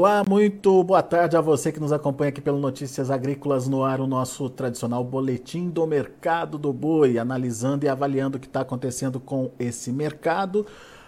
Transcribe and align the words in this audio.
Olá, 0.00 0.24
muito 0.26 0.82
boa 0.82 1.02
tarde 1.02 1.36
a 1.36 1.42
você 1.42 1.70
que 1.70 1.78
nos 1.78 1.92
acompanha 1.92 2.30
aqui 2.30 2.40
pelo 2.40 2.58
Notícias 2.58 3.10
Agrícolas 3.10 3.68
no 3.68 3.84
ar, 3.84 4.00
o 4.00 4.06
nosso 4.06 4.48
tradicional 4.48 5.04
boletim 5.04 5.68
do 5.68 5.86
mercado 5.86 6.56
do 6.56 6.72
boi, 6.72 7.18
analisando 7.18 7.84
e 7.84 7.88
avaliando 7.88 8.38
o 8.38 8.40
que 8.40 8.46
está 8.46 8.62
acontecendo 8.62 9.20
com 9.20 9.50
esse 9.58 9.92
mercado. 9.92 10.64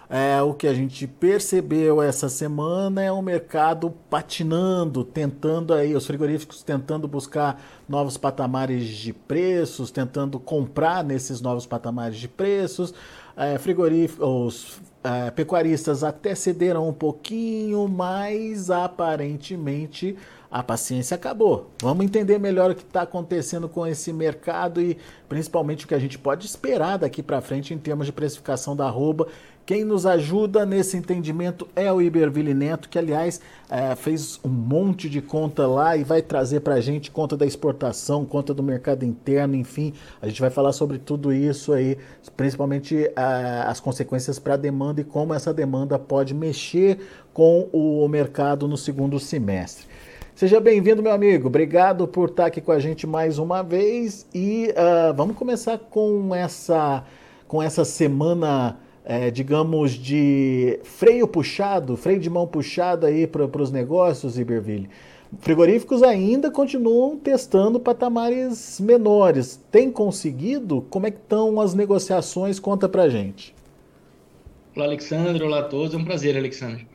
É, 0.07 0.39
o 0.43 0.53
que 0.53 0.67
a 0.67 0.75
gente 0.75 1.07
percebeu 1.07 2.03
essa 2.03 2.29
semana 2.29 3.01
é 3.01 3.11
o 3.11 3.19
mercado 3.19 3.91
patinando, 4.11 5.03
tentando 5.03 5.73
aí, 5.73 5.95
os 5.95 6.05
frigoríficos 6.05 6.61
tentando 6.61 7.07
buscar 7.07 7.59
novos 7.89 8.15
patamares 8.15 8.85
de 8.85 9.11
preços, 9.11 9.89
tentando 9.89 10.39
comprar 10.39 11.03
nesses 11.03 11.41
novos 11.41 11.65
patamares 11.65 12.17
de 12.17 12.27
preços. 12.27 12.93
É, 13.35 13.57
frigoríficos, 13.57 14.79
é, 15.03 15.31
pecuaristas 15.31 16.03
até 16.03 16.35
cederam 16.35 16.87
um 16.87 16.93
pouquinho, 16.93 17.87
mas 17.87 18.69
aparentemente 18.69 20.15
a 20.53 20.61
paciência 20.61 21.15
acabou. 21.15 21.71
Vamos 21.81 22.05
entender 22.05 22.37
melhor 22.37 22.69
o 22.69 22.75
que 22.75 22.83
está 22.83 23.01
acontecendo 23.01 23.67
com 23.67 23.87
esse 23.87 24.13
mercado 24.13 24.79
e 24.79 24.95
principalmente 25.27 25.83
o 25.83 25.87
que 25.87 25.95
a 25.95 25.99
gente 25.99 26.19
pode 26.19 26.45
esperar 26.45 26.99
daqui 26.99 27.23
para 27.23 27.41
frente 27.41 27.73
em 27.73 27.77
termos 27.79 28.05
de 28.05 28.11
precificação 28.11 28.75
da 28.75 28.85
arroba 28.85 29.27
quem 29.65 29.85
nos 29.85 30.05
ajuda 30.05 30.65
nesse 30.65 30.97
entendimento 30.97 31.65
é 31.73 31.89
o 31.89 32.01
Iberville 32.01 32.53
Neto, 32.53 32.89
que 32.89 32.99
aliás 32.99 33.39
é, 33.69 33.95
fez 33.95 34.37
um 34.43 34.49
monte 34.49 35.09
de 35.09 35.21
conta 35.21 35.65
lá 35.65 35.95
e 35.95 36.03
vai 36.03 36.21
trazer 36.21 36.59
para 36.59 36.73
a 36.73 36.81
gente 36.81 37.09
conta 37.09 37.37
da 37.37 37.45
exportação, 37.45 38.25
conta 38.25 38.53
do 38.53 38.61
mercado 38.61 39.05
interno, 39.05 39.55
enfim. 39.55 39.93
A 40.21 40.27
gente 40.27 40.41
vai 40.41 40.49
falar 40.49 40.73
sobre 40.73 40.97
tudo 40.97 41.31
isso 41.31 41.71
aí, 41.71 41.97
principalmente 42.35 43.05
é, 43.05 43.63
as 43.65 43.79
consequências 43.79 44.37
para 44.37 44.55
a 44.55 44.57
demanda 44.57 44.99
e 44.99 45.05
como 45.05 45.33
essa 45.33 45.53
demanda 45.53 45.97
pode 45.97 46.33
mexer 46.33 46.99
com 47.33 47.69
o 47.71 48.05
mercado 48.09 48.67
no 48.67 48.75
segundo 48.75 49.17
semestre. 49.17 49.92
Seja 50.35 50.59
bem-vindo, 50.59 51.03
meu 51.03 51.11
amigo. 51.11 51.47
Obrigado 51.47 52.07
por 52.07 52.29
estar 52.29 52.47
aqui 52.47 52.59
com 52.59 52.71
a 52.71 52.79
gente 52.79 53.05
mais 53.05 53.37
uma 53.37 53.61
vez 53.61 54.27
e 54.33 54.67
uh, 54.71 55.13
vamos 55.13 55.35
começar 55.37 55.77
com 55.77 56.33
essa, 56.33 57.03
com 57.47 57.61
essa 57.61 57.85
semana 57.85 58.79
é, 59.05 59.29
digamos, 59.29 59.91
de 59.91 60.79
freio 60.83 61.27
puxado, 61.27 61.95
freio 61.95 62.19
de 62.19 62.31
mão 62.31 62.47
puxado 62.47 63.05
aí 63.05 63.27
para 63.27 63.61
os 63.61 63.71
negócios, 63.71 64.39
Iberville. 64.39 64.89
Frigoríficos 65.39 66.01
ainda 66.01 66.49
continuam 66.49 67.15
testando 67.15 67.79
patamares 67.79 68.79
menores. 68.79 69.61
Tem 69.71 69.91
conseguido? 69.91 70.83
Como 70.89 71.05
é 71.05 71.11
que 71.11 71.17
estão 71.17 71.61
as 71.61 71.75
negociações? 71.75 72.59
Conta 72.59 72.89
para 72.89 73.07
gente. 73.07 73.53
Olá, 74.75 74.85
Alexandre. 74.85 75.43
Olá 75.43 75.59
a 75.59 75.63
todos. 75.63 75.93
É 75.93 75.97
um 75.97 76.03
prazer, 76.03 76.35
Alexandre. 76.35 76.87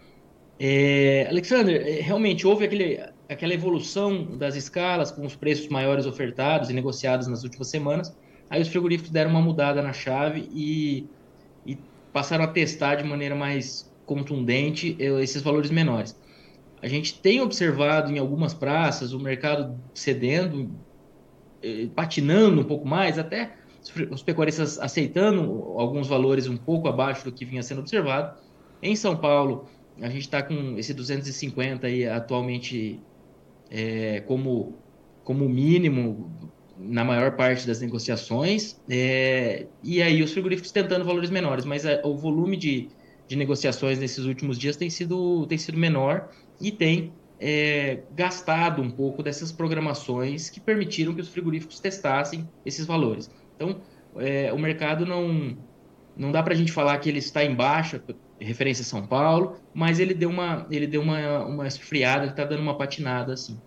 É, 0.58 1.26
Alexandre, 1.30 1.76
é, 1.76 2.00
realmente 2.00 2.44
houve 2.44 2.64
aquele, 2.64 3.00
aquela 3.28 3.52
evolução 3.52 4.36
das 4.36 4.56
escalas 4.56 5.10
com 5.10 5.24
os 5.26 5.36
preços 5.36 5.68
maiores 5.68 6.06
ofertados 6.06 6.70
e 6.70 6.72
negociados 6.72 7.26
nas 7.26 7.44
últimas 7.44 7.68
semanas. 7.68 8.16
Aí 8.48 8.62
os 8.62 8.68
frigoríficos 8.68 9.10
deram 9.10 9.30
uma 9.30 9.42
mudada 9.42 9.82
na 9.82 9.92
chave 9.92 10.48
e 10.52 11.06
passaram 12.12 12.44
a 12.44 12.48
testar 12.48 12.96
de 12.96 13.04
maneira 13.04 13.34
mais 13.34 13.88
contundente 14.06 14.96
eh, 14.98 15.22
esses 15.22 15.42
valores 15.42 15.70
menores. 15.70 16.18
A 16.82 16.88
gente 16.88 17.20
tem 17.20 17.40
observado 17.40 18.10
em 18.10 18.18
algumas 18.18 18.54
praças 18.54 19.12
o 19.12 19.20
mercado 19.20 19.78
cedendo, 19.94 20.70
eh, 21.62 21.88
patinando 21.94 22.60
um 22.60 22.64
pouco 22.64 22.86
mais, 22.86 23.18
até 23.18 23.54
os 24.10 24.22
pecuaristas 24.22 24.78
aceitando 24.78 25.40
alguns 25.76 26.08
valores 26.08 26.48
um 26.48 26.56
pouco 26.56 26.88
abaixo 26.88 27.24
do 27.24 27.32
que 27.32 27.44
vinha 27.44 27.62
sendo 27.62 27.80
observado. 27.80 28.36
Em 28.82 28.96
São 28.96 29.16
Paulo, 29.16 29.66
a 30.00 30.08
gente 30.08 30.22
está 30.22 30.42
com 30.42 30.76
esse 30.78 30.92
250 30.92 31.86
aí 31.86 32.06
atualmente 32.06 33.00
é, 33.70 34.20
como, 34.20 34.78
como 35.24 35.48
mínimo 35.48 36.30
na 36.78 37.04
maior 37.04 37.32
parte 37.32 37.66
das 37.66 37.80
negociações, 37.80 38.80
é, 38.88 39.66
e 39.82 40.00
aí 40.00 40.22
os 40.22 40.32
frigoríficos 40.32 40.70
tentando 40.70 41.04
valores 41.04 41.30
menores, 41.30 41.64
mas 41.64 41.84
a, 41.84 42.00
o 42.04 42.16
volume 42.16 42.56
de, 42.56 42.88
de 43.26 43.36
negociações 43.36 43.98
nesses 43.98 44.24
últimos 44.24 44.58
dias 44.58 44.76
tem 44.76 44.88
sido, 44.88 45.46
tem 45.46 45.58
sido 45.58 45.76
menor 45.76 46.30
e 46.60 46.70
tem 46.70 47.12
é, 47.40 48.00
gastado 48.14 48.82
um 48.82 48.90
pouco 48.90 49.22
dessas 49.22 49.52
programações 49.52 50.50
que 50.50 50.60
permitiram 50.60 51.14
que 51.14 51.20
os 51.20 51.28
frigoríficos 51.28 51.80
testassem 51.80 52.48
esses 52.64 52.86
valores. 52.86 53.30
Então, 53.56 53.80
é, 54.16 54.52
o 54.52 54.58
mercado 54.58 55.04
não, 55.04 55.56
não 56.16 56.32
dá 56.32 56.42
para 56.42 56.54
a 56.54 56.56
gente 56.56 56.72
falar 56.72 56.98
que 56.98 57.08
ele 57.08 57.18
está 57.18 57.44
em 57.44 57.54
baixa, 57.54 58.02
referência 58.40 58.84
São 58.84 59.06
Paulo, 59.06 59.56
mas 59.74 59.98
ele 59.98 60.14
deu 60.14 60.30
uma, 60.30 60.66
ele 60.70 60.86
deu 60.86 61.02
uma, 61.02 61.44
uma 61.44 61.66
esfriada, 61.66 62.22
ele 62.22 62.30
está 62.30 62.44
dando 62.44 62.60
uma 62.60 62.76
patinada 62.76 63.32
assim. 63.32 63.58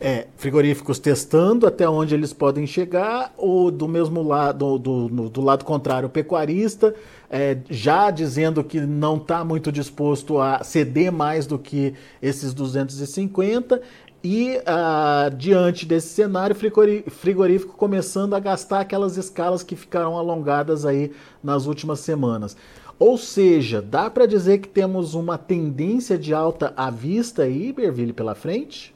É, 0.00 0.28
frigoríficos 0.36 1.00
testando 1.00 1.66
até 1.66 1.88
onde 1.88 2.14
eles 2.14 2.32
podem 2.32 2.66
chegar, 2.68 3.34
ou 3.36 3.68
do 3.68 3.88
mesmo 3.88 4.22
lado, 4.22 4.78
do, 4.78 5.08
do, 5.08 5.28
do 5.28 5.40
lado 5.40 5.64
contrário, 5.64 6.06
o 6.06 6.10
pecuarista 6.10 6.94
é, 7.28 7.58
já 7.68 8.08
dizendo 8.10 8.62
que 8.62 8.80
não 8.80 9.16
está 9.16 9.44
muito 9.44 9.72
disposto 9.72 10.40
a 10.40 10.62
ceder 10.62 11.10
mais 11.10 11.48
do 11.48 11.58
que 11.58 11.94
esses 12.22 12.54
250, 12.54 13.82
e 14.22 14.60
ah, 14.66 15.30
diante 15.36 15.86
desse 15.86 16.08
cenário, 16.08 16.54
frigorífico 16.54 17.76
começando 17.76 18.34
a 18.34 18.40
gastar 18.40 18.80
aquelas 18.80 19.16
escalas 19.16 19.62
que 19.62 19.76
ficaram 19.76 20.16
alongadas 20.16 20.84
aí 20.84 21.12
nas 21.42 21.66
últimas 21.66 22.00
semanas. 22.00 22.56
Ou 22.98 23.16
seja, 23.16 23.80
dá 23.80 24.10
para 24.10 24.26
dizer 24.26 24.58
que 24.58 24.68
temos 24.68 25.14
uma 25.14 25.38
tendência 25.38 26.18
de 26.18 26.34
alta 26.34 26.72
à 26.76 26.90
vista 26.90 27.44
aí, 27.44 27.72
Berville, 27.72 28.12
pela 28.12 28.34
frente? 28.34 28.94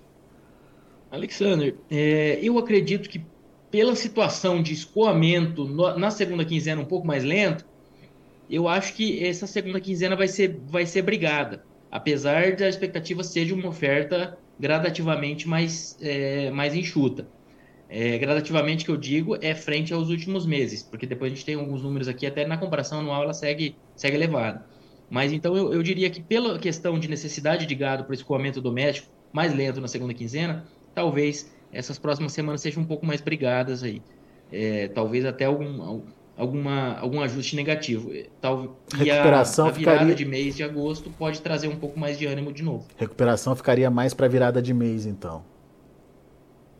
Alexander, 1.10 1.76
é, 1.90 2.38
eu 2.42 2.58
acredito 2.58 3.08
que 3.08 3.24
pela 3.70 3.94
situação 3.94 4.62
de 4.62 4.72
escoamento 4.72 5.64
no, 5.64 5.96
na 5.98 6.10
segunda 6.10 6.44
quinzena 6.44 6.82
um 6.82 6.84
pouco 6.84 7.06
mais 7.06 7.22
lento, 7.22 7.64
eu 8.50 8.68
acho 8.68 8.94
que 8.94 9.24
essa 9.24 9.46
segunda 9.46 9.80
quinzena 9.80 10.16
vai 10.16 10.28
ser, 10.28 10.60
vai 10.66 10.84
ser 10.84 11.02
brigada, 11.02 11.64
apesar 11.90 12.56
da 12.56 12.68
expectativa 12.68 13.22
de 13.22 13.54
uma 13.54 13.68
oferta 13.68 14.38
gradativamente 14.58 15.48
mais, 15.48 15.96
é, 16.02 16.50
mais 16.50 16.74
enxuta. 16.74 17.26
É, 17.88 18.16
gradativamente 18.16 18.86
que 18.86 18.90
eu 18.90 18.96
digo 18.96 19.36
é 19.42 19.54
frente 19.54 19.92
aos 19.92 20.08
últimos 20.08 20.46
meses, 20.46 20.82
porque 20.82 21.06
depois 21.06 21.30
a 21.30 21.34
gente 21.34 21.44
tem 21.44 21.56
alguns 21.56 21.82
números 21.82 22.08
aqui, 22.08 22.26
até 22.26 22.46
na 22.46 22.56
comparação 22.56 23.00
anual 23.00 23.22
ela 23.22 23.34
segue, 23.34 23.76
segue 24.02 24.16
elevada. 24.16 24.64
Mas 25.08 25.32
então 25.32 25.56
eu, 25.56 25.72
eu 25.72 25.82
diria 25.82 26.10
que 26.10 26.20
pela 26.20 26.58
questão 26.58 26.98
de 26.98 27.08
necessidade 27.08 27.66
de 27.66 27.74
gado 27.74 28.04
para 28.04 28.14
escoamento 28.14 28.60
doméstico 28.60 29.08
mais 29.32 29.54
lento 29.54 29.80
na 29.80 29.88
segunda 29.88 30.12
quinzena, 30.12 30.64
talvez 30.94 31.52
essas 31.72 31.98
próximas 31.98 32.32
semanas 32.32 32.60
sejam 32.60 32.82
um 32.82 32.86
pouco 32.86 33.06
mais 33.06 33.20
brigadas 33.20 33.82
aí. 33.82 34.02
É, 34.50 34.88
talvez 34.88 35.24
até 35.24 35.44
algum, 35.44 36.02
alguma, 36.36 36.98
algum 36.98 37.20
ajuste 37.20 37.54
negativo. 37.54 38.10
Tal, 38.40 38.76
Recuperação 38.92 39.66
e 39.66 39.68
a, 39.68 39.70
a 39.70 39.74
virada 39.74 39.98
ficaria... 39.98 40.14
de 40.14 40.24
mês 40.24 40.56
de 40.56 40.64
agosto 40.64 41.08
pode 41.10 41.40
trazer 41.40 41.68
um 41.68 41.76
pouco 41.76 41.98
mais 41.98 42.18
de 42.18 42.26
ânimo 42.26 42.52
de 42.52 42.62
novo. 42.62 42.86
Recuperação 42.96 43.54
ficaria 43.54 43.88
mais 43.88 44.12
para 44.12 44.26
virada 44.26 44.60
de 44.60 44.74
mês, 44.74 45.06
então. 45.06 45.44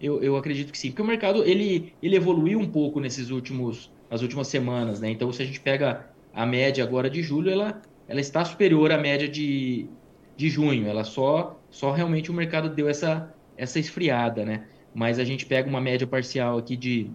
Eu, 0.00 0.20
eu 0.20 0.36
acredito 0.36 0.72
que 0.72 0.78
sim, 0.78 0.90
porque 0.90 1.02
o 1.02 1.06
mercado 1.06 1.44
ele, 1.44 1.94
ele 2.02 2.16
evoluiu 2.16 2.58
um 2.58 2.68
pouco 2.68 2.98
nesses 2.98 3.30
últimos 3.30 3.90
nas 4.10 4.20
últimas 4.20 4.48
semanas, 4.48 5.00
né? 5.00 5.10
Então, 5.10 5.32
se 5.32 5.40
a 5.40 5.46
gente 5.46 5.58
pega 5.58 6.11
a 6.34 6.46
média 6.46 6.82
agora 6.82 7.10
de 7.10 7.22
julho, 7.22 7.50
ela, 7.50 7.80
ela 8.08 8.20
está 8.20 8.44
superior 8.44 8.90
à 8.92 8.98
média 8.98 9.28
de, 9.28 9.86
de 10.36 10.48
junho. 10.48 10.86
Ela 10.86 11.04
só 11.04 11.58
só 11.70 11.90
realmente 11.90 12.30
o 12.30 12.34
mercado 12.34 12.68
deu 12.68 12.88
essa 12.88 13.32
essa 13.56 13.78
esfriada, 13.78 14.44
né? 14.44 14.64
Mas 14.94 15.18
a 15.18 15.24
gente 15.24 15.46
pega 15.46 15.68
uma 15.68 15.80
média 15.80 16.06
parcial 16.06 16.58
aqui 16.58 16.76
de, 16.76 17.10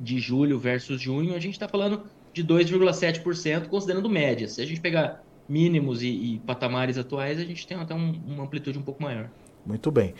de 0.00 0.18
julho 0.18 0.58
versus 0.58 1.00
junho, 1.00 1.34
a 1.34 1.38
gente 1.38 1.54
está 1.54 1.68
falando 1.68 2.02
de 2.32 2.44
2,7%, 2.44 3.68
considerando 3.68 4.08
média. 4.08 4.48
Se 4.48 4.60
a 4.62 4.66
gente 4.66 4.80
pegar 4.80 5.22
mínimos 5.48 6.02
e, 6.02 6.08
e, 6.08 6.38
patamares 6.40 6.98
atuais, 6.98 7.38
a 7.38 7.44
gente 7.44 7.66
tem 7.66 7.76
até 7.76 7.94
um, 7.94 8.20
uma 8.26 8.44
amplitude 8.44 8.78
um 8.78 8.82
pouco 8.82 9.02
maior. 9.02 9.28
Muito 9.64 9.90
bem. 9.90 10.14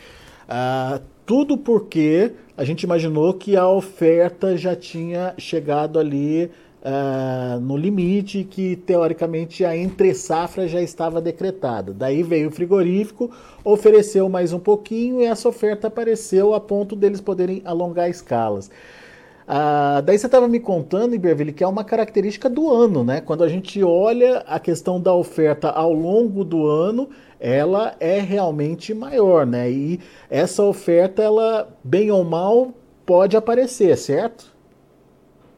Uh, 0.47 1.03
tudo 1.25 1.57
porque 1.57 2.33
a 2.57 2.63
gente 2.63 2.83
imaginou 2.83 3.33
que 3.33 3.55
a 3.55 3.67
oferta 3.67 4.57
já 4.57 4.75
tinha 4.75 5.33
chegado 5.37 5.99
ali 5.99 6.49
uh, 6.83 7.59
no 7.59 7.75
limite 7.75 8.43
que 8.43 8.75
teoricamente 8.75 9.65
a 9.65 9.75
entre 9.75 10.13
safra 10.13 10.67
já 10.67 10.81
estava 10.81 11.21
decretada. 11.21 11.93
Daí 11.93 12.23
veio 12.23 12.49
o 12.49 12.51
frigorífico, 12.51 13.31
ofereceu 13.63 14.29
mais 14.29 14.53
um 14.53 14.59
pouquinho 14.59 15.21
e 15.21 15.25
essa 15.25 15.49
oferta 15.49 15.87
apareceu 15.87 16.53
a 16.53 16.59
ponto 16.59 16.95
deles 16.95 17.21
poderem 17.21 17.61
alongar 17.65 18.09
escalas. 18.09 18.69
Uh, 19.49 20.03
daí 20.03 20.17
você 20.17 20.27
estava 20.27 20.47
me 20.47 20.59
contando, 20.59 21.15
Iberville, 21.15 21.51
que 21.51 21.63
é 21.63 21.67
uma 21.67 21.83
característica 21.83 22.47
do 22.47 22.71
ano, 22.71 23.03
né? 23.03 23.19
Quando 23.19 23.43
a 23.43 23.49
gente 23.49 23.83
olha 23.83 24.43
a 24.45 24.59
questão 24.59 25.01
da 25.01 25.11
oferta 25.11 25.69
ao 25.71 25.91
longo 25.91 26.43
do 26.43 26.67
ano, 26.67 27.09
ela 27.39 27.95
é 27.99 28.19
realmente 28.19 28.93
maior, 28.93 29.47
né? 29.47 29.71
E 29.71 29.99
essa 30.29 30.63
oferta, 30.63 31.23
ela, 31.23 31.67
bem 31.83 32.11
ou 32.11 32.23
mal, 32.23 32.71
pode 33.07 33.35
aparecer, 33.35 33.97
certo? 33.97 34.58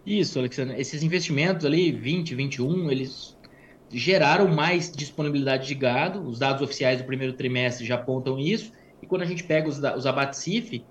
Isso, 0.05 0.39
Alexandre. 0.39 0.79
Esses 0.79 1.03
investimentos 1.03 1.65
ali, 1.65 1.91
20, 1.91 2.33
21, 2.33 2.91
eles 2.91 3.37
geraram 3.89 4.47
mais 4.47 4.91
disponibilidade 4.91 5.67
de 5.67 5.75
gado. 5.75 6.21
Os 6.21 6.39
dados 6.39 6.61
oficiais 6.61 6.99
do 6.99 7.05
primeiro 7.05 7.33
trimestre 7.33 7.85
já 7.85 7.95
apontam 7.95 8.39
isso. 8.39 8.71
E 9.01 9.05
quando 9.05 9.21
a 9.21 9.25
gente 9.25 9.43
pega 9.43 9.67
os, 9.67 9.77
os 9.77 10.05
abates 10.05 10.39
CIF, 10.39 10.83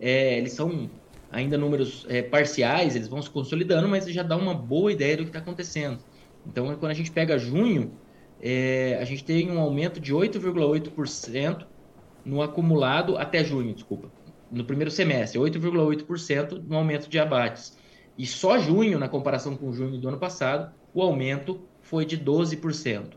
é, 0.00 0.38
eles 0.38 0.52
são 0.52 0.90
ainda 1.30 1.58
números 1.58 2.06
é, 2.08 2.22
parciais, 2.22 2.96
eles 2.96 3.08
vão 3.08 3.20
se 3.20 3.28
consolidando, 3.30 3.88
mas 3.88 4.06
já 4.06 4.22
dá 4.22 4.36
uma 4.36 4.54
boa 4.54 4.90
ideia 4.90 5.16
do 5.16 5.24
que 5.24 5.28
está 5.28 5.38
acontecendo. 5.38 5.98
Então, 6.46 6.74
quando 6.76 6.90
a 6.90 6.94
gente 6.94 7.10
pega 7.10 7.38
junho, 7.38 7.92
é, 8.40 8.98
a 9.00 9.04
gente 9.04 9.24
tem 9.24 9.50
um 9.50 9.58
aumento 9.58 10.00
de 10.00 10.14
8,8% 10.14 11.66
no 12.24 12.42
acumulado 12.42 13.16
até 13.16 13.44
junho, 13.44 13.74
desculpa, 13.74 14.10
no 14.50 14.64
primeiro 14.64 14.90
semestre, 14.90 15.38
8,8% 15.38 16.62
no 16.66 16.76
aumento 16.76 17.08
de 17.08 17.18
abates. 17.18 17.76
E 18.18 18.26
só 18.26 18.58
junho, 18.58 18.98
na 18.98 19.08
comparação 19.08 19.56
com 19.56 19.72
junho 19.72 19.96
do 19.96 20.08
ano 20.08 20.18
passado, 20.18 20.72
o 20.92 21.00
aumento 21.00 21.60
foi 21.80 22.04
de 22.04 22.18
12%. 22.18 23.12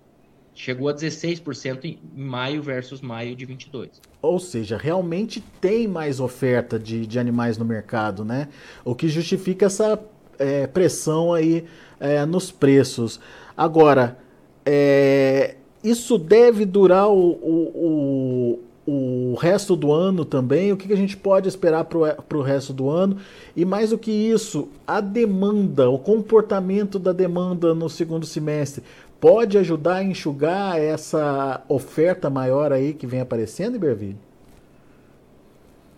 Chegou 0.54 0.90
a 0.90 0.94
16% 0.94 1.86
em 1.86 2.00
maio 2.16 2.62
versus 2.62 3.02
maio 3.02 3.36
de 3.36 3.46
22. 3.46 3.90
Ou 4.22 4.40
seja, 4.40 4.78
realmente 4.78 5.42
tem 5.60 5.88
mais 5.88 6.20
oferta 6.20 6.78
de, 6.78 7.08
de 7.08 7.18
animais 7.18 7.58
no 7.58 7.66
mercado, 7.66 8.24
né? 8.24 8.50
O 8.86 8.94
que 8.94 9.08
justifica 9.08 9.66
essa 9.66 10.00
é, 10.38 10.68
pressão 10.68 11.34
aí 11.34 11.66
é, 12.00 12.26
nos 12.26 12.52
preços. 12.52 13.20
Agora, 13.58 14.20
é, 14.66 15.56
isso 15.84 16.18
deve 16.18 16.66
durar 16.66 17.10
o, 17.10 17.32
o, 17.32 17.72
o, 17.76 18.60
o, 18.92 19.36
resto 19.36 19.76
do 19.76 19.92
ano 19.92 20.26
também? 20.26 20.72
O 20.72 20.78
que, 20.78 20.88
que 20.88 20.94
a 20.94 20.98
gente 20.98 21.16
pode 21.16 21.48
esperar 21.48 21.86
para 21.86 22.38
o 22.38 22.42
resto 22.42 22.74
do 22.74 22.90
ano? 22.90 23.18
E 23.56 23.64
mais 23.64 23.92
do 23.92 23.98
que 23.98 24.12
isso, 24.12 24.70
a 24.86 25.00
demanda, 25.00 25.90
o 25.90 25.98
comportamento 25.98 27.00
da 27.00 27.14
demanda 27.14 27.74
no 27.74 27.90
segundo 27.90 28.26
semestre 28.26 28.84
pode 29.20 29.58
ajudar 29.58 29.98
a 29.98 30.04
enxugar 30.04 30.80
essa 30.80 31.64
oferta 31.70 32.30
maior 32.30 32.74
aí 32.74 32.94
que 32.94 33.06
vem 33.06 33.22
aparecendo, 33.22 33.76
Iberville? 33.76 34.18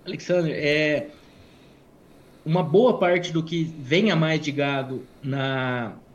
Alexandre, 0.06 0.52
é, 0.52 1.08
uma 2.46 2.62
boa 2.62 2.98
parte 2.98 3.32
do 3.32 3.42
que 3.42 3.64
vem 3.80 4.12
a 4.12 4.16
mais 4.16 4.42
de 4.42 4.52
gado 4.52 5.04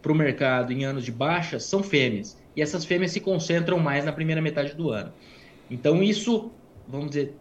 para 0.02 0.12
o 0.12 0.14
mercado 0.14 0.72
em 0.72 0.84
anos 0.84 1.04
de 1.04 1.10
baixa 1.10 1.58
são 1.58 1.82
fêmeas 1.82 2.36
e 2.54 2.60
essas 2.60 2.84
fêmeas 2.84 3.12
se 3.12 3.20
concentram 3.20 3.78
mais 3.78 4.04
na 4.04 4.12
primeira 4.12 4.42
metade 4.42 4.74
do 4.74 4.90
ano. 4.90 5.12
Então, 5.70 6.02
isso, 6.02 6.50
vamos 6.88 7.10
dizer, 7.10 7.34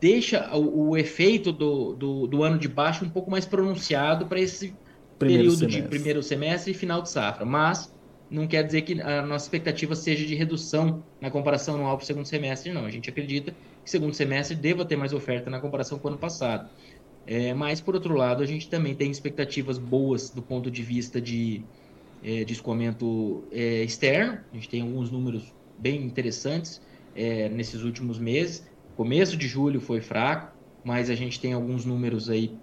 deixa 0.00 0.54
o, 0.56 0.90
o 0.90 0.96
efeito 0.96 1.52
do, 1.52 1.94
do, 1.94 2.26
do, 2.26 2.42
ano 2.42 2.58
de 2.58 2.68
baixo 2.68 3.04
um 3.04 3.08
pouco 3.08 3.30
mais 3.30 3.44
pronunciado 3.44 4.26
para 4.26 4.40
esse 4.40 4.74
primeiro 5.18 5.44
período 5.44 5.58
semestre. 5.58 5.82
de 5.82 5.88
primeiro 5.88 6.22
semestre 6.22 6.70
e 6.72 6.74
final 6.74 7.02
de 7.02 7.10
safra. 7.10 7.44
Mas 7.44 7.92
não 8.30 8.46
quer 8.46 8.62
dizer 8.62 8.82
que 8.82 9.00
a 9.00 9.22
nossa 9.22 9.46
expectativa 9.46 9.94
seja 9.94 10.26
de 10.26 10.34
redução 10.34 11.02
na 11.20 11.30
comparação 11.30 11.76
anual 11.76 11.96
para 11.96 12.04
o 12.04 12.06
segundo 12.06 12.26
semestre, 12.26 12.72
não. 12.72 12.84
A 12.84 12.90
gente 12.90 13.08
acredita 13.08 13.54
que 13.82 13.90
segundo 13.90 14.14
semestre 14.14 14.54
deva 14.54 14.84
ter 14.84 14.96
mais 14.96 15.12
oferta 15.12 15.50
na 15.50 15.58
comparação 15.60 15.98
com 15.98 16.08
o 16.08 16.10
ano 16.10 16.18
passado. 16.18 16.68
É, 17.26 17.52
mas, 17.52 17.80
por 17.80 17.94
outro 17.94 18.14
lado, 18.14 18.42
a 18.42 18.46
gente 18.46 18.68
também 18.68 18.94
tem 18.94 19.10
expectativas 19.10 19.78
boas 19.78 20.30
do 20.30 20.40
ponto 20.40 20.70
de 20.70 20.82
vista 20.82 21.20
de 21.20 21.62
é, 22.22 22.44
de 22.44 22.52
escoamento 22.52 23.44
é, 23.52 23.82
externo. 23.82 24.38
A 24.52 24.54
gente 24.54 24.68
tem 24.68 24.82
alguns 24.82 25.10
números 25.10 25.52
bem 25.78 26.02
interessantes 26.02 26.80
é, 27.18 27.48
nesses 27.48 27.82
últimos 27.82 28.18
meses. 28.18 28.66
Começo 28.96 29.36
de 29.36 29.46
julho 29.48 29.80
foi 29.80 30.00
fraco, 30.00 30.56
mas 30.84 31.10
a 31.10 31.14
gente 31.14 31.40
tem 31.40 31.52
alguns 31.52 31.84
números 31.84 32.30
aí 32.30 32.56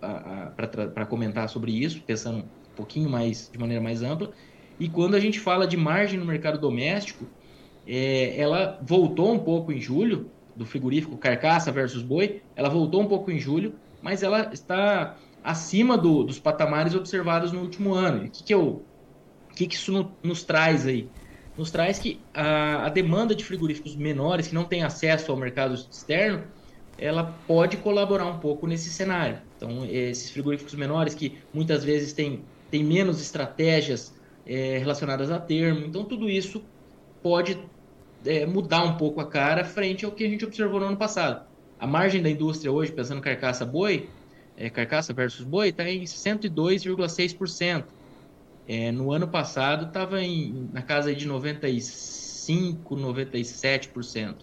para 0.56 1.06
comentar 1.06 1.50
sobre 1.50 1.72
isso, 1.72 2.02
pensando 2.02 2.40
um 2.40 2.75
pouquinho 2.75 3.10
mais, 3.10 3.50
de 3.52 3.60
maneira 3.60 3.84
mais 3.84 4.02
ampla. 4.02 4.31
E 4.80 4.88
quando 4.90 5.16
a 5.16 5.19
gente 5.19 5.40
fala 5.40 5.68
de 5.68 5.78
margem 5.78 6.18
no 6.18 6.25
mercado 6.25 6.57
doméstico, 6.57 7.25
é, 7.86 8.40
ela 8.40 8.80
voltou 8.81 9.34
um 9.34 9.40
pouco 9.40 9.72
em 9.72 9.80
julho, 9.80 10.31
do 10.56 10.66
frigorífico 10.66 11.18
carcaça 11.18 11.69
versus 11.69 12.01
boi, 12.01 12.42
ela 12.56 12.69
voltou 12.69 13.01
um 13.01 13.08
pouco 13.08 13.30
em 13.30 13.38
julho, 13.38 13.75
mas 14.01 14.24
ela 14.24 14.51
está 14.54 15.18
acima 15.44 15.98
do, 15.98 16.24
dos 16.24 16.40
patamares 16.40 16.96
observados 16.96 17.51
no 17.51 17.60
último 17.62 17.94
ano. 17.94 18.25
o 18.25 18.30
que, 18.30 18.44
que 18.44 18.54
eu 18.54 18.86
que, 19.56 19.68
que 19.68 19.75
isso 19.75 19.92
no, 19.92 20.12
nos 20.22 20.44
traz 20.44 20.86
aí? 20.86 21.10
Nos 21.57 21.72
traz 21.72 21.98
que 21.98 22.19
a, 22.34 22.86
a, 22.86 22.90
demanda 22.90 23.34
de 23.34 23.44
frigoríficos 23.44 23.96
menores, 23.96 24.48
que 24.48 24.56
não 24.56 24.66
têm 24.66 24.84
acesso 24.84 25.31
ao 25.31 25.38
mercado 25.38 25.74
externo, 25.74 26.44
ela 26.98 27.36
pode 27.48 27.78
colaborar 27.78 28.25
um 28.25 28.40
pouco 28.40 28.68
nesse 28.68 28.90
cenário. 28.90 29.40
Então, 29.57 29.86
esses 29.86 30.30
frigoríficos 30.30 30.74
menores 30.75 31.13
que 31.13 31.38
muitas 31.54 31.84
vezes 31.84 32.13
têm, 32.13 32.42
têm 32.69 32.84
menos 32.84 33.22
estratégias 33.22 34.13
é, 34.46 34.78
relacionadas 34.78 35.31
a 35.31 35.40
termo, 35.40 35.86
então 35.86 36.04
tudo 36.04 36.30
isso 36.30 36.63
pode 37.24 37.58
é, 38.25 38.46
mudar 38.46 38.84
um 38.84 38.98
pouco 38.98 39.19
a 39.22 39.25
cara 39.25 39.63
frente 39.63 40.06
ao 40.06 40.12
que 40.12 40.24
a 40.24 40.30
gente 40.30 40.46
observou 40.46 40.80
no 40.80 40.88
ano 40.88 40.98
passado. 40.98 41.46
A 41.80 41.88
margem 41.88 42.22
da 42.22 42.30
indústria 42.30 42.72
hoje, 42.72 42.92
pensando 42.92 43.22
carcaça 43.22 43.66
boi, 43.66 44.10
é, 44.58 44.69
carcaça 44.69 45.13
versus 45.13 45.46
boi, 45.46 45.69
está 45.69 45.90
em 45.90 46.04
102,6%. 46.04 47.86
É, 48.67 48.91
no 48.91 49.12
ano 49.12 49.27
passado 49.27 49.88
estava 49.88 50.17
na 50.73 50.81
casa 50.81 51.13
de 51.13 51.27
95, 51.27 52.95
97%. 52.95 54.35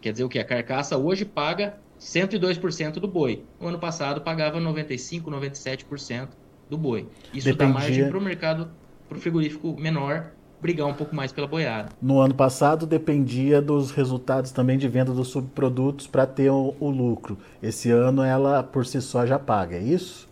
Quer 0.00 0.12
dizer 0.12 0.24
o 0.24 0.28
que? 0.28 0.38
A 0.38 0.44
carcaça 0.44 0.96
hoje 0.98 1.24
paga 1.24 1.78
102% 2.00 2.94
do 2.94 3.06
boi. 3.06 3.44
No 3.60 3.68
ano 3.68 3.78
passado 3.78 4.20
pagava 4.20 4.58
95, 4.58 5.30
97% 5.30 6.30
do 6.68 6.76
boi. 6.76 7.06
Isso 7.32 7.46
Dependia... 7.46 7.74
dá 7.74 7.80
margem 7.80 8.08
para 8.08 8.18
o 8.18 8.20
mercado, 8.20 8.70
para 9.08 9.16
o 9.16 9.20
frigorífico 9.20 9.76
menor, 9.78 10.32
brigar 10.60 10.86
um 10.88 10.94
pouco 10.94 11.14
mais 11.14 11.32
pela 11.32 11.46
boiada. 11.46 11.90
No 12.00 12.20
ano 12.20 12.34
passado 12.34 12.86
dependia 12.86 13.62
dos 13.62 13.92
resultados 13.92 14.50
também 14.50 14.78
de 14.78 14.88
venda 14.88 15.12
dos 15.12 15.28
subprodutos 15.28 16.06
para 16.06 16.26
ter 16.26 16.50
o, 16.50 16.74
o 16.80 16.90
lucro. 16.90 17.38
Esse 17.62 17.90
ano 17.90 18.22
ela 18.22 18.62
por 18.62 18.86
si 18.86 19.00
só 19.00 19.24
já 19.24 19.38
paga, 19.38 19.76
é 19.76 19.82
isso? 19.82 20.28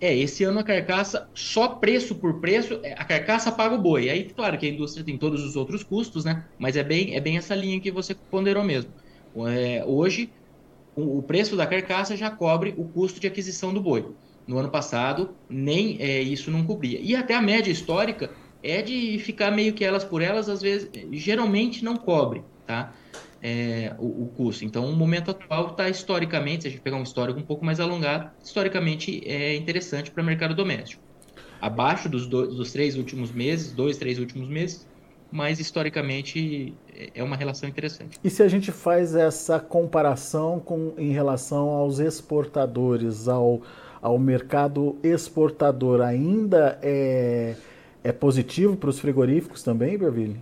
É, 0.00 0.16
esse 0.16 0.44
ano 0.44 0.60
a 0.60 0.62
carcaça, 0.62 1.28
só 1.34 1.68
preço 1.68 2.14
por 2.14 2.40
preço, 2.40 2.78
é, 2.84 2.92
a 2.92 3.04
carcaça 3.04 3.50
paga 3.50 3.74
o 3.74 3.78
boi. 3.78 4.08
Aí, 4.08 4.24
claro 4.24 4.56
que 4.56 4.66
a 4.66 4.68
indústria 4.68 5.04
tem 5.04 5.18
todos 5.18 5.44
os 5.44 5.56
outros 5.56 5.82
custos, 5.82 6.24
né? 6.24 6.44
Mas 6.58 6.76
é 6.76 6.84
bem, 6.84 7.16
é 7.16 7.20
bem 7.20 7.36
essa 7.36 7.54
linha 7.54 7.80
que 7.80 7.90
você 7.90 8.14
ponderou 8.14 8.62
mesmo. 8.62 8.92
É, 9.48 9.84
hoje, 9.84 10.30
o, 10.94 11.18
o, 11.18 11.22
preço 11.22 11.56
da 11.56 11.66
carcaça 11.66 12.16
já 12.16 12.30
cobre 12.30 12.74
o 12.76 12.84
custo 12.84 13.18
de 13.18 13.26
aquisição 13.26 13.74
do 13.74 13.80
boi. 13.80 14.06
No 14.46 14.58
ano 14.58 14.70
passado, 14.70 15.34
nem 15.48 16.00
é, 16.00 16.20
isso 16.22 16.50
não 16.50 16.64
cobria. 16.64 17.00
E 17.00 17.16
até 17.16 17.34
a 17.34 17.42
média 17.42 17.70
histórica 17.70 18.30
é 18.62 18.80
de 18.80 19.18
ficar 19.18 19.50
meio 19.50 19.72
que 19.72 19.84
elas 19.84 20.04
por 20.04 20.22
elas, 20.22 20.48
às 20.48 20.62
vezes, 20.62 20.90
geralmente 21.12 21.84
não 21.84 21.96
cobre, 21.96 22.42
tá? 22.66 22.94
É, 23.42 23.94
o, 23.98 24.24
o, 24.24 24.32
custo. 24.36 24.64
Então, 24.64 24.86
o 24.86 24.94
momento 24.94 25.30
atual 25.30 25.68
está 25.68 25.88
historicamente, 25.88 26.62
se 26.62 26.68
a 26.68 26.70
gente 26.70 26.80
pegar 26.80 26.96
um 26.96 27.02
histórico 27.02 27.38
um 27.38 27.42
pouco 27.42 27.64
mais 27.64 27.80
alongado, 27.80 28.30
historicamente 28.42 29.22
é 29.24 29.54
interessante 29.56 30.10
para 30.10 30.22
o 30.22 30.26
mercado 30.26 30.54
doméstico. 30.54 31.02
Abaixo 31.60 32.08
dos, 32.08 32.26
do, 32.26 32.46
dos 32.46 32.72
três 32.72 32.96
últimos 32.96 33.32
meses, 33.32 33.72
dois, 33.72 33.96
três 33.96 34.18
últimos 34.18 34.48
meses, 34.48 34.86
mas 35.30 35.60
historicamente 35.60 36.74
é 37.14 37.22
uma 37.22 37.36
relação 37.36 37.68
interessante. 37.68 38.18
E 38.22 38.30
se 38.30 38.42
a 38.42 38.48
gente 38.48 38.72
faz 38.72 39.14
essa 39.14 39.60
comparação 39.60 40.58
com, 40.58 40.94
em 40.96 41.12
relação 41.12 41.68
aos 41.68 41.98
exportadores, 41.98 43.28
ao, 43.28 43.60
ao 44.00 44.18
mercado 44.18 44.96
exportador, 45.02 46.00
ainda 46.00 46.78
é, 46.82 47.56
é 48.02 48.12
positivo 48.12 48.76
para 48.76 48.88
os 48.88 48.98
frigoríficos 48.98 49.62
também, 49.62 49.98
Berville? 49.98 50.40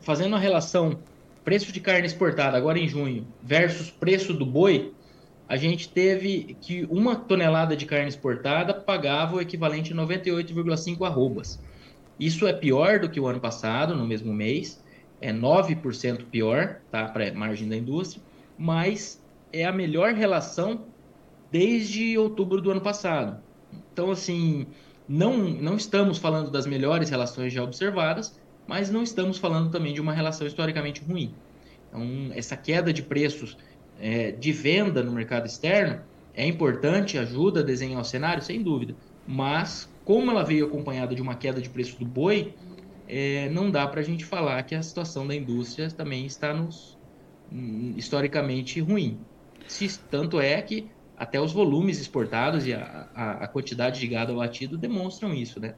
Fazendo 0.00 0.34
a 0.34 0.38
relação 0.40 0.98
preço 1.44 1.72
de 1.72 1.80
carne 1.80 2.06
exportada 2.06 2.56
agora 2.56 2.78
em 2.78 2.88
junho 2.88 3.26
versus 3.42 3.90
preço 3.90 4.32
do 4.32 4.46
boi, 4.46 4.92
a 5.48 5.56
gente 5.56 5.88
teve 5.88 6.56
que 6.60 6.86
uma 6.90 7.16
tonelada 7.16 7.76
de 7.76 7.84
carne 7.84 8.08
exportada 8.08 8.72
pagava 8.72 9.36
o 9.36 9.40
equivalente 9.40 9.92
a 9.92 9.96
98,5 9.96 11.06
arrobas. 11.06 11.60
Isso 12.18 12.46
é 12.46 12.52
pior 12.52 13.00
do 13.00 13.10
que 13.10 13.20
o 13.20 13.26
ano 13.26 13.40
passado, 13.40 13.94
no 13.94 14.06
mesmo 14.06 14.32
mês, 14.32 14.82
é 15.20 15.32
9% 15.32 16.24
pior, 16.30 16.80
tá, 16.90 17.08
para 17.08 17.28
a 17.28 17.34
margem 17.34 17.68
da 17.68 17.76
indústria, 17.76 18.22
mas 18.56 19.22
é 19.52 19.64
a 19.64 19.72
melhor 19.72 20.14
relação 20.14 20.86
desde 21.50 22.16
outubro 22.16 22.60
do 22.60 22.70
ano 22.70 22.80
passado. 22.80 23.42
Então, 23.92 24.10
assim, 24.10 24.66
não, 25.08 25.36
não 25.36 25.76
estamos 25.76 26.18
falando 26.18 26.50
das 26.50 26.66
melhores 26.66 27.10
relações 27.10 27.52
já 27.52 27.62
observadas, 27.62 28.40
mas 28.66 28.90
não 28.90 29.02
estamos 29.02 29.38
falando 29.38 29.70
também 29.70 29.92
de 29.92 30.00
uma 30.00 30.12
relação 30.12 30.46
historicamente 30.46 31.02
ruim. 31.02 31.34
Então, 31.88 32.30
essa 32.34 32.56
queda 32.56 32.92
de 32.92 33.02
preços 33.02 33.56
é, 34.00 34.32
de 34.32 34.52
venda 34.52 35.02
no 35.02 35.12
mercado 35.12 35.46
externo 35.46 36.00
é 36.34 36.46
importante, 36.46 37.18
ajuda 37.18 37.60
a 37.60 37.62
desenhar 37.62 38.00
o 38.00 38.04
cenário, 38.04 38.42
sem 38.42 38.62
dúvida. 38.62 38.94
Mas, 39.26 39.88
como 40.04 40.30
ela 40.30 40.42
veio 40.42 40.66
acompanhada 40.66 41.14
de 41.14 41.20
uma 41.20 41.34
queda 41.34 41.60
de 41.60 41.68
preço 41.68 41.98
do 41.98 42.06
boi, 42.06 42.54
é, 43.06 43.48
não 43.50 43.70
dá 43.70 43.86
para 43.86 44.00
a 44.00 44.04
gente 44.04 44.24
falar 44.24 44.62
que 44.62 44.74
a 44.74 44.82
situação 44.82 45.26
da 45.26 45.34
indústria 45.34 45.90
também 45.90 46.24
está 46.24 46.54
nos, 46.54 46.98
hum, 47.52 47.92
historicamente 47.96 48.80
ruim. 48.80 49.20
Se, 49.66 49.98
tanto 50.10 50.40
é 50.40 50.60
que 50.62 50.90
até 51.16 51.40
os 51.40 51.52
volumes 51.52 52.00
exportados 52.00 52.66
e 52.66 52.72
a, 52.72 53.08
a, 53.14 53.30
a 53.44 53.48
quantidade 53.48 54.00
de 54.00 54.06
gado 54.08 54.32
abatido 54.32 54.78
demonstram 54.78 55.34
isso, 55.34 55.60
né? 55.60 55.74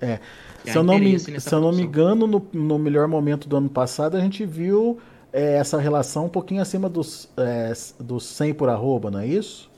É. 0.00 0.20
Se 0.64 0.76
eu, 0.76 0.82
não 0.82 0.98
me, 0.98 1.18
se 1.18 1.54
eu 1.54 1.60
não 1.60 1.72
me 1.72 1.82
engano, 1.82 2.26
no, 2.26 2.46
no 2.52 2.78
melhor 2.78 3.08
momento 3.08 3.48
do 3.48 3.56
ano 3.56 3.68
passado, 3.68 4.16
a 4.16 4.20
gente 4.20 4.44
viu 4.44 4.98
é, 5.32 5.54
essa 5.54 5.78
relação 5.78 6.26
um 6.26 6.28
pouquinho 6.28 6.60
acima 6.60 6.88
dos, 6.88 7.30
é, 7.36 7.72
dos 8.00 8.24
100 8.24 8.54
por 8.54 8.68
arroba, 8.68 9.08
não 9.10 9.20
é 9.20 9.26
isso? 9.26 9.70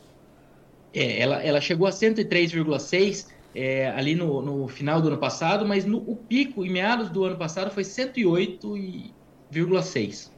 É, 0.94 1.20
ela, 1.20 1.42
ela 1.42 1.60
chegou 1.60 1.86
a 1.86 1.90
103,6 1.90 3.26
é, 3.54 3.90
ali 3.90 4.14
no, 4.14 4.40
no 4.40 4.66
final 4.68 5.02
do 5.02 5.08
ano 5.08 5.18
passado, 5.18 5.66
mas 5.66 5.84
no, 5.84 5.98
o 5.98 6.16
pico 6.16 6.64
em 6.64 6.70
meados 6.70 7.10
do 7.10 7.24
ano 7.24 7.36
passado 7.36 7.70
foi 7.70 7.82
108,6. 7.82 10.30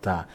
Tá. 0.00 0.26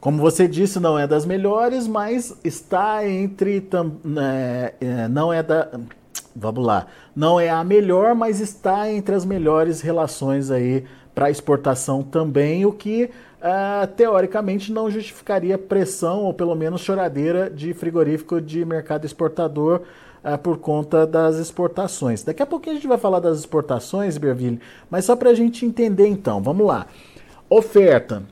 Como 0.00 0.18
você 0.18 0.48
disse, 0.48 0.80
não 0.80 0.98
é 0.98 1.06
das 1.06 1.24
melhores, 1.24 1.86
mas 1.86 2.36
está 2.44 3.08
entre. 3.08 3.60
Tam, 3.62 3.96
né, 4.04 4.72
é, 4.80 5.08
não 5.08 5.32
é 5.32 5.42
da. 5.42 5.70
Vamos 6.34 6.66
lá. 6.66 6.86
Não 7.14 7.38
é 7.38 7.48
a 7.48 7.62
melhor, 7.62 8.14
mas 8.14 8.40
está 8.40 8.90
entre 8.90 9.14
as 9.14 9.24
melhores 9.24 9.80
relações 9.80 10.50
aí 10.50 10.84
para 11.14 11.30
exportação 11.30 12.02
também, 12.02 12.66
o 12.66 12.72
que 12.72 13.04
uh, 13.04 13.86
teoricamente 13.96 14.72
não 14.72 14.90
justificaria 14.90 15.56
pressão 15.56 16.22
ou 16.24 16.34
pelo 16.34 16.56
menos 16.56 16.80
choradeira 16.80 17.48
de 17.48 17.72
frigorífico 17.72 18.40
de 18.40 18.64
mercado 18.64 19.06
exportador 19.06 19.82
uh, 20.24 20.36
por 20.38 20.58
conta 20.58 21.06
das 21.06 21.36
exportações. 21.36 22.24
Daqui 22.24 22.42
a 22.42 22.46
pouquinho 22.46 22.72
a 22.72 22.78
gente 22.80 22.88
vai 22.88 22.98
falar 22.98 23.20
das 23.20 23.38
exportações, 23.38 24.18
Berville, 24.18 24.60
mas 24.90 25.04
só 25.04 25.14
para 25.14 25.30
a 25.30 25.34
gente 25.34 25.64
entender 25.64 26.08
então, 26.08 26.42
vamos 26.42 26.66
lá. 26.66 26.86
Oferta. 27.48 28.22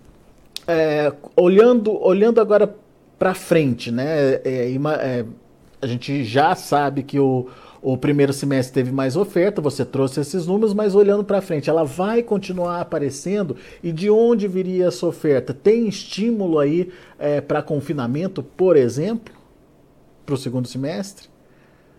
É, 0.67 1.13
olhando, 1.37 1.93
olhando 2.03 2.41
agora 2.41 2.75
para 3.19 3.35
frente, 3.35 3.91
né? 3.91 4.35
É, 4.45 4.73
é, 4.75 5.25
a 5.81 5.87
gente 5.87 6.25
já 6.25 6.55
sabe 6.55 7.03
que 7.03 7.19
o, 7.19 7.49
o 7.83 7.97
primeiro 7.97 8.33
semestre 8.33 8.73
teve 8.73 8.93
mais 8.93 9.17
oferta, 9.17 9.61
você 9.61 9.85
trouxe 9.85 10.21
esses 10.21 10.47
números, 10.47 10.73
mas 10.73 10.95
olhando 10.95 11.25
para 11.25 11.43
frente, 11.43 11.69
ela 11.69 11.83
vai 11.83 12.23
continuar 12.23 12.81
aparecendo? 12.81 13.57
E 13.83 13.91
de 13.91 14.09
onde 14.09 14.47
viria 14.47 14.87
essa 14.87 15.05
oferta? 15.05 15.53
Tem 15.53 15.89
estímulo 15.89 16.61
aí 16.61 16.93
é, 17.19 17.41
para 17.41 17.61
confinamento, 17.61 18.41
por 18.41 18.77
exemplo, 18.77 19.35
para 20.25 20.37
o 20.37 20.39
segundo 20.39 20.69
semestre? 20.69 21.29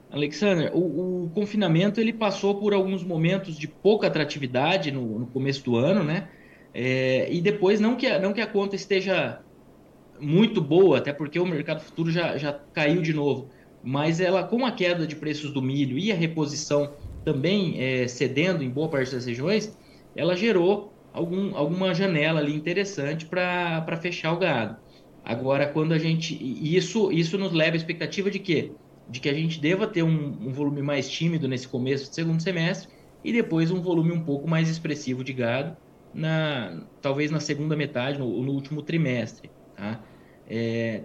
Alexander, 0.09 0.71
o, 0.73 1.25
o, 1.25 1.31
confinamento 1.33 1.99
ele 1.99 2.13
passou 2.13 2.55
por 2.55 2.73
alguns 2.73 3.03
momentos 3.03 3.57
de 3.57 3.67
pouca 3.67 4.07
atratividade 4.07 4.89
no, 4.89 5.19
no 5.19 5.25
começo 5.25 5.65
do 5.65 5.75
ano, 5.75 6.03
né? 6.03 6.29
É, 6.73 7.27
e 7.31 7.41
depois, 7.41 7.79
não 7.79 7.95
que, 7.95 8.17
não 8.19 8.31
que 8.31 8.39
a 8.39 8.47
conta 8.47 8.75
esteja 8.75 9.41
muito 10.19 10.61
boa, 10.61 10.99
até 10.99 11.11
porque 11.11 11.39
o 11.39 11.45
mercado 11.45 11.81
futuro 11.81 12.09
já, 12.09 12.37
já 12.37 12.53
caiu 12.73 13.01
de 13.01 13.11
novo, 13.11 13.49
mas 13.83 14.19
ela, 14.19 14.43
com 14.43 14.65
a 14.65 14.71
queda 14.71 15.05
de 15.05 15.15
preços 15.15 15.51
do 15.51 15.61
milho 15.61 15.97
e 15.97 16.11
a 16.11 16.15
reposição 16.15 16.93
também 17.25 17.81
é, 17.81 18.07
cedendo 18.07 18.63
em 18.63 18.69
boa 18.69 18.87
parte 18.87 19.13
das 19.13 19.25
regiões, 19.25 19.77
ela 20.15 20.35
gerou 20.35 20.93
algum, 21.11 21.55
alguma 21.55 21.93
janela 21.93 22.39
ali 22.39 22.55
interessante 22.55 23.25
para 23.25 23.97
fechar 24.01 24.33
o 24.33 24.37
gado. 24.37 24.77
Agora, 25.23 25.67
quando 25.67 25.93
a 25.93 25.97
gente. 25.97 26.37
Isso, 26.41 27.11
isso 27.11 27.37
nos 27.37 27.53
leva 27.53 27.75
à 27.75 27.77
expectativa 27.77 28.29
de 28.29 28.39
quê? 28.39 28.71
De 29.09 29.19
que 29.19 29.29
a 29.29 29.33
gente 29.33 29.59
deva 29.59 29.87
ter 29.87 30.03
um, 30.03 30.47
um 30.47 30.51
volume 30.51 30.81
mais 30.81 31.09
tímido 31.09 31.47
nesse 31.47 31.67
começo 31.67 32.09
do 32.09 32.15
segundo 32.15 32.41
semestre 32.41 32.89
e 33.23 33.31
depois 33.31 33.71
um 33.71 33.81
volume 33.81 34.11
um 34.11 34.23
pouco 34.23 34.49
mais 34.49 34.69
expressivo 34.69 35.23
de 35.23 35.31
gado, 35.31 35.77
na, 36.13 36.83
talvez 37.01 37.31
na 37.31 37.39
segunda 37.39 37.75
metade, 37.75 38.19
no, 38.19 38.43
no 38.43 38.51
último 38.51 38.81
trimestre. 38.81 39.49
Tá? 39.77 40.03
É, 40.49 41.03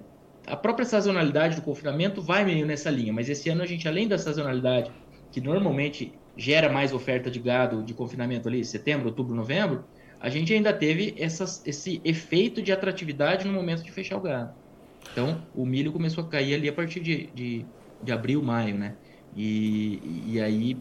a 0.51 0.57
própria 0.57 0.87
sazonalidade 0.87 1.57
do 1.57 1.63
confinamento 1.63 2.23
vai 2.23 2.45
meio 2.45 2.67
nessa 2.67 2.91
linha, 2.91 3.13
mas 3.13 3.29
esse 3.29 3.49
ano 3.49 3.63
a 3.63 3.67
gente, 3.67 3.87
além 3.87 4.09
da 4.09 4.19
sazonalidade, 4.19 4.91
que 5.31 5.41
normalmente 5.41 6.13
gera 6.37 6.73
mais 6.73 6.93
oferta 6.93 7.31
de 7.31 7.39
gado 7.39 7.83
de 7.83 7.93
confinamento 7.93 8.49
ali, 8.49 8.65
setembro, 8.65 9.09
outubro, 9.09 9.35
novembro, 9.35 9.85
a 10.21 10.29
gente 10.29 10.53
ainda 10.53 10.73
teve 10.73 11.15
essas, 11.19 11.63
esse 11.67 12.01
efeito 12.05 12.63
de 12.63 12.73
atratividade 12.73 13.47
no 13.47 13.53
momento 13.53 13.83
de 13.83 13.93
fechar 13.93 14.17
o 14.17 14.21
gado. 14.21 14.53
Então, 15.13 15.43
o 15.55 15.65
milho 15.65 15.93
começou 15.93 16.25
a 16.25 16.29
cair 16.29 16.55
ali 16.55 16.69
a 16.69 16.73
partir 16.73 17.01
de, 17.01 17.29
de, 17.35 17.67
de 18.03 18.13
abril, 18.13 18.43
maio, 18.43 18.77
né? 18.77 18.97
E, 19.37 20.25
e 20.27 20.41
aí 20.41 20.77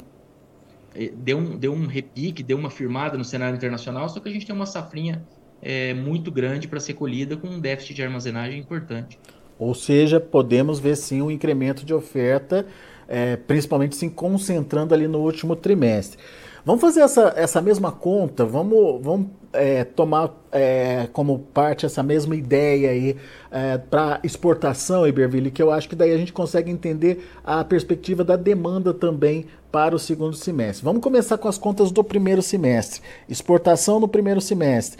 é, 0.96 1.10
deu 1.10 1.38
um, 1.38 1.58
deu 1.58 1.74
um 1.74 1.86
repique, 1.86 2.42
deu 2.42 2.58
uma 2.58 2.70
firmada 2.70 3.18
no 3.18 3.24
cenário 3.24 3.56
internacional, 3.56 4.10
só 4.10 4.20
que 4.20 4.30
a 4.30 4.32
gente 4.32 4.46
tem 4.46 4.56
uma 4.56 4.66
safrinha 4.66 5.28
é, 5.62 5.94
muito 5.94 6.32
grande 6.32 6.68
para 6.68 6.80
ser 6.80 6.94
colhida 6.94 7.38
com 7.38 7.48
um 7.48 7.60
déficit 7.60 7.96
de 7.96 8.04
armazenagem 8.04 8.60
importante. 8.60 9.20
Ou 9.60 9.74
seja, 9.74 10.20
podemos 10.20 10.80
ver 10.80 10.96
sim 10.96 11.22
um 11.22 11.32
incremento 11.32 11.86
de 11.86 11.94
oferta, 11.94 12.66
é, 13.08 13.36
principalmente 13.36 13.96
se 13.96 14.10
concentrando 14.10 14.94
ali 14.94 15.08
no 15.08 15.20
último 15.20 15.56
trimestre. 15.56 16.20
Vamos 16.66 16.82
fazer 16.82 17.00
essa, 17.00 17.34
essa 17.38 17.62
mesma 17.62 17.94
conta, 17.94 18.44
vamos, 18.44 19.02
vamos 19.02 19.28
é, 19.54 19.86
tomar 19.86 20.34
é, 20.52 21.08
como 21.14 21.40
parte 21.40 21.86
essa 21.86 22.04
mesma 22.04 22.36
ideia 22.36 22.90
aí 22.90 23.16
é, 23.50 23.78
para 23.78 24.20
exportação, 24.22 25.08
Iberville, 25.08 25.50
que 25.50 25.64
eu 25.64 25.72
acho 25.72 25.88
que 25.88 25.96
daí 25.96 26.12
a 26.14 26.18
gente 26.18 26.34
consegue 26.34 26.70
entender 26.70 27.26
a 27.44 27.64
perspectiva 27.64 28.24
da 28.24 28.36
demanda 28.36 28.94
também 28.94 29.46
para 29.72 29.96
o 29.96 30.00
segundo 30.00 30.36
semestre. 30.36 30.84
Vamos 30.84 31.02
começar 31.02 31.38
com 31.38 31.48
as 31.48 31.58
contas 31.58 31.92
do 31.92 32.04
primeiro 32.04 32.42
semestre. 32.42 33.02
Exportação 33.30 34.00
no 34.00 34.08
primeiro 34.08 34.42
semestre. 34.42 34.98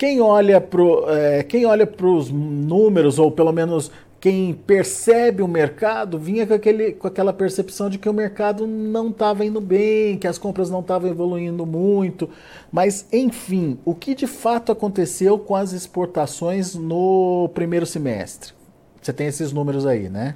Quem 0.00 0.18
olha 0.18 0.58
para 0.58 0.82
é, 1.12 2.06
os 2.10 2.30
números, 2.30 3.18
ou 3.18 3.30
pelo 3.30 3.52
menos 3.52 3.92
quem 4.18 4.54
percebe 4.54 5.42
o 5.42 5.46
mercado, 5.46 6.18
vinha 6.18 6.46
com, 6.46 6.54
aquele, 6.54 6.92
com 6.92 7.06
aquela 7.06 7.34
percepção 7.34 7.90
de 7.90 7.98
que 7.98 8.08
o 8.08 8.12
mercado 8.14 8.66
não 8.66 9.10
estava 9.10 9.44
indo 9.44 9.60
bem, 9.60 10.16
que 10.16 10.26
as 10.26 10.38
compras 10.38 10.70
não 10.70 10.80
estavam 10.80 11.10
evoluindo 11.10 11.66
muito. 11.66 12.30
Mas, 12.72 13.06
enfim, 13.12 13.78
o 13.84 13.94
que 13.94 14.14
de 14.14 14.26
fato 14.26 14.72
aconteceu 14.72 15.38
com 15.38 15.54
as 15.54 15.74
exportações 15.74 16.74
no 16.74 17.50
primeiro 17.52 17.84
semestre? 17.84 18.54
Você 19.02 19.12
tem 19.12 19.26
esses 19.26 19.52
números 19.52 19.84
aí, 19.84 20.08
né? 20.08 20.34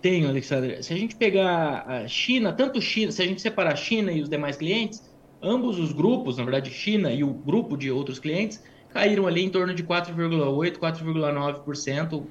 Tenho, 0.00 0.28
Alexandre. 0.28 0.80
Se 0.84 0.92
a 0.92 0.96
gente 0.96 1.16
pegar 1.16 1.84
a 1.84 2.06
China, 2.06 2.52
tanto 2.52 2.80
China, 2.80 3.10
se 3.10 3.20
a 3.20 3.26
gente 3.26 3.42
separar 3.42 3.72
a 3.72 3.76
China 3.76 4.12
e 4.12 4.22
os 4.22 4.28
demais 4.28 4.56
clientes, 4.56 5.02
ambos 5.42 5.78
os 5.78 5.92
grupos, 5.92 6.36
na 6.36 6.44
verdade, 6.44 6.70
China 6.70 7.12
e 7.12 7.22
o 7.24 7.32
grupo 7.32 7.76
de 7.76 7.90
outros 7.90 8.18
clientes, 8.18 8.62
caíram 8.90 9.26
ali 9.26 9.44
em 9.44 9.50
torno 9.50 9.74
de 9.74 9.82
4,8%, 9.82 10.78
4,9% 10.78 12.24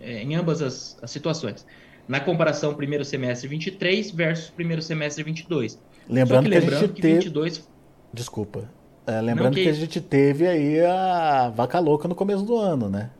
é, 0.00 0.22
em 0.22 0.34
ambas 0.34 0.62
as, 0.62 0.98
as, 1.02 1.10
situações. 1.10 1.66
Na 2.06 2.20
comparação 2.20 2.74
primeiro 2.74 3.04
semestre 3.04 3.48
23 3.48 4.10
versus 4.10 4.50
primeiro 4.50 4.82
semestre 4.82 5.22
22. 5.22 5.80
Lembrando 6.08 6.44
que, 6.44 6.50
que, 6.50 6.58
lembrando 6.58 6.76
a 6.76 6.86
gente 6.86 7.00
que 7.00 7.14
22... 7.14 7.68
Desculpa. 8.12 8.70
É, 9.06 9.20
lembrando 9.20 9.54
que... 9.54 9.62
que 9.62 9.68
a 9.68 9.72
gente 9.72 10.00
teve 10.00 10.46
aí 10.46 10.80
a 10.80 11.50
vaca 11.50 11.78
louca 11.78 12.08
no 12.08 12.14
começo 12.14 12.44
do 12.44 12.56
ano, 12.56 12.88
né? 12.88 13.10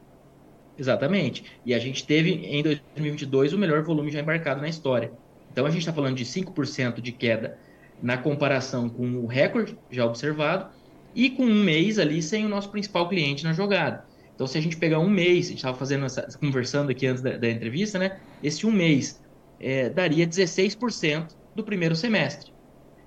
Exatamente. 0.79 1.45
E 1.65 1.73
a 1.73 1.79
gente 1.79 2.05
teve 2.05 2.31
em 2.31 2.63
2022 2.63 3.53
o 3.53 3.59
melhor 3.59 3.83
volume 3.83 4.11
já 4.11 4.21
embarcado 4.21 4.61
na 4.61 4.69
história. 4.69 5.13
Então 5.53 5.65
a 5.67 5.71
gente 5.71 5.81
está 5.81 5.93
falando 5.93 6.17
de 6.17 6.25
5% 6.25 7.01
de 7.01 7.13
queda 7.13 7.59
na 8.05 8.19
comparação 8.19 8.87
com 8.87 9.17
o 9.17 9.27
recorde 9.27 9.79
já 9.91 10.05
observado 10.05 10.69
e 11.15 11.31
com 11.31 11.47
um 11.47 11.65
mês 11.65 11.99
ali 11.99 12.23
sem 12.23 12.45
o 12.45 12.49
nosso 12.51 12.69
principal 12.69 13.09
cliente 13.09 13.43
na 13.43 13.55
jogada. 13.55 14.05
Então, 14.35 14.47
se 14.47 14.59
a 14.59 14.61
gente 14.61 14.77
pegar 14.77 14.99
um 14.99 15.09
mês, 15.09 15.47
a 15.47 15.49
gente 15.49 15.59
estava 15.59 15.79
fazendo 15.79 16.05
essa, 16.05 16.29
conversando 16.39 16.91
aqui 16.91 17.07
antes 17.07 17.23
da, 17.23 17.39
da 17.39 17.49
entrevista, 17.49 17.99
né? 17.99 18.21
Esse 18.43 18.67
um 18.67 18.71
mês 18.71 19.23
é, 19.59 19.89
daria 19.89 20.27
16% 20.27 21.29
do 21.55 21.65
primeiro 21.65 21.97
semestre. 21.97 22.53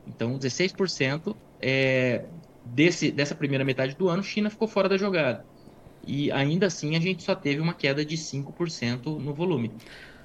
Então, 0.08 0.36
16% 0.40 1.36
é, 1.62 2.26
desse, 2.66 3.12
dessa 3.12 3.36
primeira 3.36 3.64
metade 3.64 3.96
do 3.96 4.10
ano, 4.10 4.24
China 4.24 4.50
ficou 4.50 4.68
fora 4.68 4.90
da 4.90 4.98
jogada. 4.98 5.46
E 6.08 6.32
ainda 6.32 6.66
assim, 6.66 6.96
a 6.96 7.00
gente 7.00 7.22
só 7.22 7.36
teve 7.36 7.62
uma 7.62 7.74
queda 7.76 8.04
de 8.04 8.18
5% 8.18 9.20
no 9.20 9.32
volume. 9.32 9.72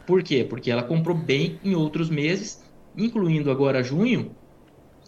Por 0.06 0.22
quê? 0.22 0.46
Porque 0.48 0.70
ela 0.70 0.82
comprou 0.82 1.14
bem 1.14 1.60
em 1.62 1.74
outros 1.74 2.08
meses, 2.08 2.64
incluindo 2.96 3.50
agora 3.50 3.82
junho, 3.82 4.34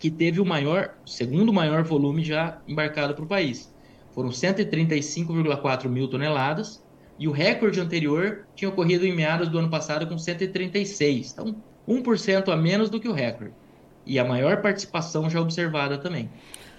que 0.05 0.11
teve 0.11 0.39
o 0.39 0.45
maior, 0.45 0.99
segundo 1.07 1.51
maior 1.51 1.83
volume 1.83 2.23
já 2.23 2.59
embarcado 2.69 3.15
para 3.15 3.25
o 3.25 3.27
país. 3.27 3.75
Foram 4.11 4.29
135,4 4.29 5.89
mil 5.89 6.09
toneladas 6.09 6.85
e 7.19 7.27
o 7.27 7.33
recorde 7.33 7.81
anterior 7.81 8.47
tinha 8.55 8.69
ocorrido 8.69 9.07
em 9.07 9.17
meados 9.17 9.49
do 9.49 9.59
ano 9.59 9.71
passado 9.71 10.07
com 10.07 10.19
136. 10.19 11.33
Então, 11.33 11.57
1% 11.89 12.53
a 12.53 12.55
menos 12.55 12.91
do 12.91 13.01
que 13.01 13.09
o 13.09 13.15
recorde. 13.15 13.55
E 14.05 14.19
a 14.19 14.25
maior 14.27 14.61
participação 14.61 15.31
já 15.31 15.41
observada 15.41 15.97
também. 15.97 16.29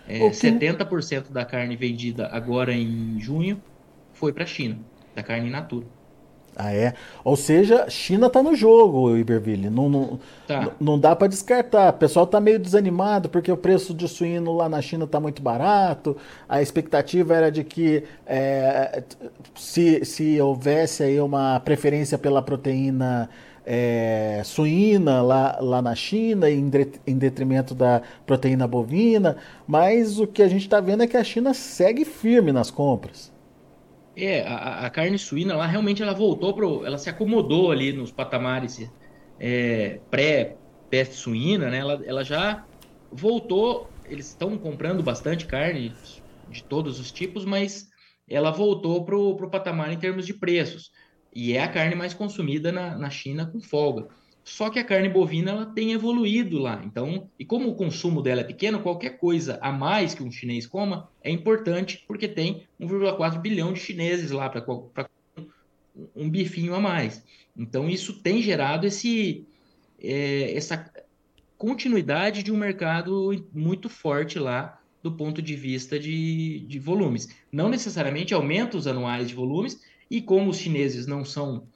É, 0.08 0.20
que... 0.20 0.36
70% 0.36 1.32
da 1.32 1.44
carne 1.44 1.76
vendida 1.76 2.30
agora 2.32 2.74
em 2.74 3.20
junho 3.20 3.60
foi 4.14 4.34
para 4.34 4.44
a 4.44 4.48
China, 4.48 4.78
da 5.16 5.24
carne 5.24 5.48
in 5.48 5.52
natura. 5.52 5.88
Ah, 6.56 6.74
é? 6.74 6.94
Ou 7.24 7.36
seja, 7.36 7.90
China 7.90 8.30
tá 8.30 8.42
no 8.42 8.56
jogo, 8.56 9.18
Iberville. 9.18 9.70
Não, 9.70 9.90
não, 9.90 10.20
tá. 10.48 10.72
não 10.80 10.98
dá 10.98 11.16
para 11.16 11.28
descartar. 11.28 11.90
O 11.90 11.98
pessoal 11.98 12.26
tá 12.26 12.40
meio 12.40 12.58
desanimado 12.58 13.28
porque 13.28 13.52
o 13.52 13.58
preço 13.58 13.94
de 13.94 14.08
suíno 14.08 14.56
lá 14.56 14.70
na 14.70 14.82
China 14.82 15.06
tá 15.06 15.20
muito 15.20 15.42
barato. 15.42 16.16
A 16.48 16.62
expectativa 16.62 17.36
era 17.36 17.52
de 17.52 17.64
que 17.64 18.04
é, 18.26 19.04
se, 19.54 20.06
se 20.06 20.40
houvesse 20.40 21.04
aí 21.04 21.20
uma 21.20 21.60
preferência 21.60 22.18
pela 22.18 22.42
proteína 22.42 23.30
é, 23.66 24.42
suína 24.46 25.22
lá, 25.22 25.58
lá 25.60 25.82
na 25.82 25.96
China, 25.96 26.50
em, 26.50 26.72
em 27.08 27.18
detrimento 27.18 27.74
da 27.74 28.02
proteína 28.26 28.68
bovina, 28.68 29.38
mas 29.68 30.20
o 30.20 30.28
que 30.28 30.44
a 30.44 30.48
gente 30.48 30.62
está 30.62 30.80
vendo 30.80 31.04
é 31.04 31.08
que 31.08 31.18
a 31.18 31.24
China 31.24 31.54
segue 31.54 32.06
firme 32.06 32.52
nas 32.52 32.70
compras. 32.70 33.35
É, 34.16 34.42
a, 34.48 34.86
a 34.86 34.90
carne 34.90 35.20
suína 35.20 35.56
lá 35.56 35.66
realmente 35.68 36.02
ela 36.02 36.14
voltou 36.14 36.56
para, 36.56 36.66
ela 36.88 36.98
se 36.98 37.10
acomodou 37.10 37.72
ali 37.72 37.92
nos 37.92 38.12
patamares 38.12 38.78
é, 39.38 40.02
pré-peste 40.10 41.16
suína, 41.16 41.70
né? 41.70 41.80
Ela, 41.80 42.02
ela 42.06 42.24
já 42.24 42.66
voltou, 43.12 43.94
eles 44.06 44.30
estão 44.30 44.58
comprando 44.58 45.04
bastante 45.04 45.46
carne 45.46 45.94
de 46.48 46.66
todos 46.68 47.00
os 47.00 47.12
tipos, 47.12 47.44
mas 47.46 47.88
ela 48.28 48.52
voltou 48.52 49.04
para 49.06 49.18
o 49.18 49.50
patamar 49.50 49.92
em 49.92 50.00
termos 50.00 50.26
de 50.26 50.34
preços. 50.34 50.90
E 51.34 51.54
é 51.54 51.62
a 51.64 51.68
carne 51.72 51.96
mais 51.96 52.14
consumida 52.14 52.72
na, 52.72 52.98
na 52.98 53.10
China 53.10 53.46
com 53.52 53.60
folga. 53.62 54.08
Só 54.46 54.70
que 54.70 54.78
a 54.78 54.84
carne 54.84 55.10
bovina 55.10 55.50
ela 55.50 55.66
tem 55.66 55.92
evoluído 55.92 56.60
lá. 56.60 56.80
Então, 56.86 57.28
e 57.38 57.44
como 57.44 57.68
o 57.68 57.76
consumo 57.76 58.22
dela 58.22 58.42
é 58.42 58.44
pequeno, 58.44 58.80
qualquer 58.80 59.18
coisa 59.18 59.58
a 59.60 59.72
mais 59.72 60.14
que 60.14 60.22
um 60.22 60.30
chinês 60.30 60.68
coma 60.68 61.10
é 61.24 61.32
importante, 61.32 62.06
porque 62.08 62.28
tem 62.28 62.62
1,4 62.80 63.42
bilhão 63.42 63.74
de 63.74 63.80
chineses 63.80 64.30
lá 64.30 64.48
para 64.48 64.64
um 66.16 66.30
bifinho 66.30 66.76
a 66.76 66.80
mais. 66.80 67.24
Então, 67.58 67.90
isso 67.90 68.22
tem 68.22 68.40
gerado 68.40 68.86
esse, 68.86 69.48
é, 70.00 70.56
essa 70.56 70.94
continuidade 71.58 72.44
de 72.44 72.52
um 72.52 72.58
mercado 72.58 73.48
muito 73.52 73.90
forte 73.90 74.38
lá 74.38 74.80
do 75.02 75.12
ponto 75.12 75.42
de 75.42 75.56
vista 75.56 75.98
de, 76.00 76.60
de 76.68 76.78
volumes. 76.78 77.30
Não 77.52 77.68
necessariamente 77.68 78.36
aumentos 78.36 78.86
anuais 78.86 79.28
de 79.28 79.34
volumes, 79.34 79.82
e 80.08 80.22
como 80.22 80.52
os 80.52 80.58
chineses 80.58 81.08
não 81.08 81.26
são 81.26 81.68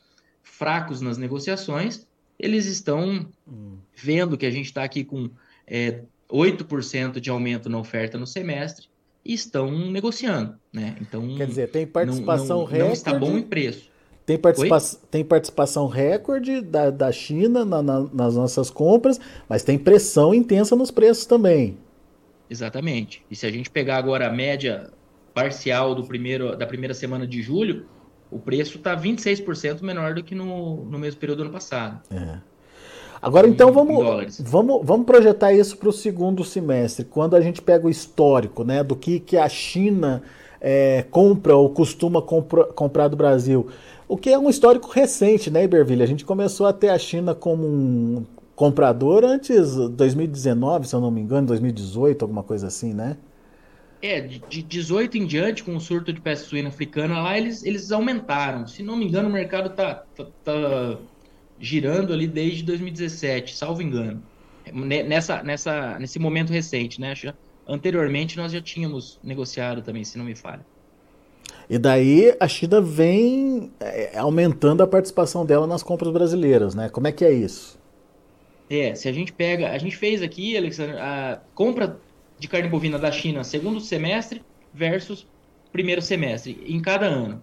fracos 0.44 1.02
nas 1.02 1.18
negociações, 1.18 2.08
eles 2.40 2.66
estão 2.66 3.28
hum. 3.48 3.78
vendo 3.94 4.38
que 4.38 4.46
a 4.46 4.52
gente 4.52 4.66
está 4.66 4.84
aqui 4.84 5.04
com 5.04 5.30
é, 5.68 6.02
8% 6.32 7.20
de 7.20 7.30
aumento 7.30 7.70
na 7.70 7.78
oferta 7.78 8.18
no 8.18 8.26
semestre 8.26 8.88
e 9.26 9.34
estão 9.34 9.70
negociando. 9.92 10.56
Né? 10.72 10.96
Então, 11.02 11.36
Quer 11.36 11.48
dizer, 11.48 11.70
tem 11.70 11.86
participação 11.86 12.60
não, 12.60 12.64
não, 12.64 12.66
recorde. 12.66 12.88
Não 12.88 12.94
está 12.94 13.14
bom 13.14 13.38
em 13.38 13.44
preço. 13.44 13.90
Tem, 14.26 14.38
participa 14.38 14.80
tem 15.10 15.26
participação 15.26 15.88
recorde 15.88 16.62
da, 16.62 16.92
da 16.92 17.12
China 17.12 17.66
na, 17.66 17.82
na, 17.82 18.02
nas 18.14 18.36
nossas 18.36 18.70
compras, 18.70 19.20
mas 19.50 19.64
tem 19.64 19.78
pressão 19.78 20.34
intensa 20.34 20.76
nos 20.76 20.92
preços 20.92 21.26
também. 21.26 21.78
Exatamente. 22.48 23.24
E 23.30 23.36
se 23.36 23.46
a 23.48 23.52
gente 23.52 23.70
pegar 23.70 23.98
agora 23.98 24.28
a 24.28 24.32
média 24.32 24.92
parcial 25.34 25.96
do 25.96 26.04
primeiro, 26.04 26.56
da 26.56 26.68
primeira 26.68 26.94
semana 26.94 27.26
de 27.26 27.42
julho, 27.42 27.88
o 28.32 28.40
preço 28.40 28.78
está 28.78 28.96
26% 28.96 29.82
menor 29.82 30.14
do 30.14 30.24
que 30.24 30.36
no, 30.36 30.86
no 30.86 31.00
mesmo 31.00 31.20
período 31.20 31.40
do 31.40 31.44
ano 31.44 31.52
passado. 31.52 32.00
É. 32.12 32.38
Agora 33.22 33.48
em, 33.48 33.52
então 33.52 33.72
vamos, 33.72 34.40
vamos, 34.40 34.82
vamos 34.84 35.06
projetar 35.06 35.52
isso 35.52 35.78
para 35.78 35.90
o 35.90 35.94
segundo 35.94 36.44
semestre, 36.44 37.04
quando 37.04 37.36
a 37.36 37.42
gente 37.42 37.62
pega 37.62 37.86
o 37.86 37.90
histórico 37.90 38.64
né, 38.64 38.84
do 38.84 38.96
que, 38.96 39.20
que 39.20 39.36
a 39.36 39.50
China 39.50 40.24
é, 40.62 41.06
compra 41.10 41.56
ou 41.56 41.70
costuma 41.70 42.22
compra, 42.22 42.66
comprar 42.66 43.08
do 43.08 43.18
Brasil. 43.18 43.68
O 44.08 44.18
que 44.18 44.30
é 44.30 44.40
um 44.40 44.50
histórico 44.50 44.90
recente, 44.90 45.52
né, 45.52 45.64
Iberville? 45.64 46.02
A 46.02 46.08
gente 46.08 46.26
começou 46.26 46.66
a 46.66 46.74
ter 46.74 46.90
a 46.90 46.98
China 46.98 47.36
como 47.36 47.66
um 47.66 48.26
comprador 48.56 49.24
antes 49.24 49.76
de 49.76 49.90
2019, 49.90 50.88
se 50.88 50.96
eu 50.96 51.00
não 51.00 51.12
me 51.12 51.22
engano, 51.22 51.48
2018, 51.48 52.24
alguma 52.24 52.44
coisa 52.44 52.68
assim, 52.68 52.94
né? 52.94 53.18
É, 54.02 54.22
de 54.22 54.64
18 54.64 55.18
em 55.18 55.26
diante, 55.26 55.64
com 55.64 55.76
o 55.76 55.80
surto 55.80 56.14
de 56.14 56.22
peste 56.22 56.48
suína 56.48 56.70
africana 56.70 57.22
lá, 57.22 57.38
eles, 57.38 57.64
eles 57.64 57.92
aumentaram. 57.92 58.66
Se 58.66 58.82
não 58.82 58.96
me 58.96 59.06
engano, 59.06 59.28
o 59.28 59.32
mercado 59.32 59.72
tá, 59.72 60.04
tá, 60.16 60.26
tá 60.44 60.98
girando 61.60 62.14
ali 62.14 62.26
desde 62.26 62.64
2017, 62.64 63.58
salvo 63.58 63.82
engano. 63.82 64.24
Nessa, 64.74 65.44
nessa, 65.44 66.00
nesse 66.00 66.18
momento 66.18 66.52
recente, 66.52 67.02
né? 67.02 67.14
Anteriormente 67.68 68.38
nós 68.38 68.52
já 68.52 68.62
tínhamos 68.62 69.20
negociado 69.24 69.82
também, 69.82 70.04
se 70.06 70.18
não 70.18 70.26
me 70.26 70.36
falha. 70.36 70.66
E 71.70 71.78
daí 71.78 72.36
a 72.40 72.48
China 72.48 72.82
vem 72.82 73.72
é, 73.80 74.18
aumentando 74.18 74.82
a 74.82 74.88
participação 74.88 75.46
dela 75.46 75.68
nas 75.68 75.84
compras 75.84 76.12
brasileiras, 76.12 76.74
né? 76.74 76.90
Como 76.90 77.08
é 77.08 77.12
que 77.12 77.26
é 77.26 77.32
isso? 77.32 77.78
É, 78.70 78.94
se 78.96 79.10
a 79.10 79.12
gente 79.12 79.34
pega, 79.34 79.72
a 79.72 79.78
gente 79.78 79.98
fez 79.98 80.22
aqui, 80.22 80.56
Alexandre, 80.56 80.98
a 80.98 81.42
compra 81.54 82.00
de 82.40 82.48
carne 82.48 82.70
bovina 82.70 82.98
da 82.98 83.12
China 83.12 83.44
segundo 83.44 83.80
semestre 83.80 84.42
versus 84.74 85.28
primeiro 85.72 86.02
semestre 86.02 86.64
em 86.66 86.82
cada 86.82 87.06
ano. 87.06 87.42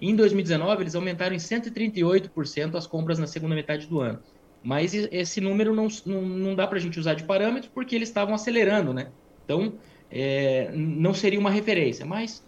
Em 0.00 0.14
2019, 0.14 0.82
eles 0.82 0.94
aumentaram 0.94 1.34
em 1.34 1.38
138% 1.38 2.76
as 2.76 2.86
compras 2.86 3.18
na 3.18 3.26
segunda 3.26 3.54
metade 3.54 3.86
do 3.86 4.00
ano. 4.00 4.20
Mas 4.62 4.94
esse 4.94 5.40
número 5.40 5.74
não, 5.74 5.88
não, 6.06 6.22
não 6.22 6.54
dá 6.54 6.66
para 6.66 6.78
a 6.78 6.80
gente 6.80 6.98
usar 6.98 7.14
de 7.14 7.24
parâmetro 7.24 7.70
porque 7.74 7.94
eles 7.94 8.08
estavam 8.08 8.34
acelerando, 8.34 8.92
né? 8.92 9.10
Então, 9.44 9.74
é, 10.10 10.70
não 10.72 11.12
seria 11.12 11.38
uma 11.38 11.50
referência. 11.50 12.06
Mas, 12.06 12.44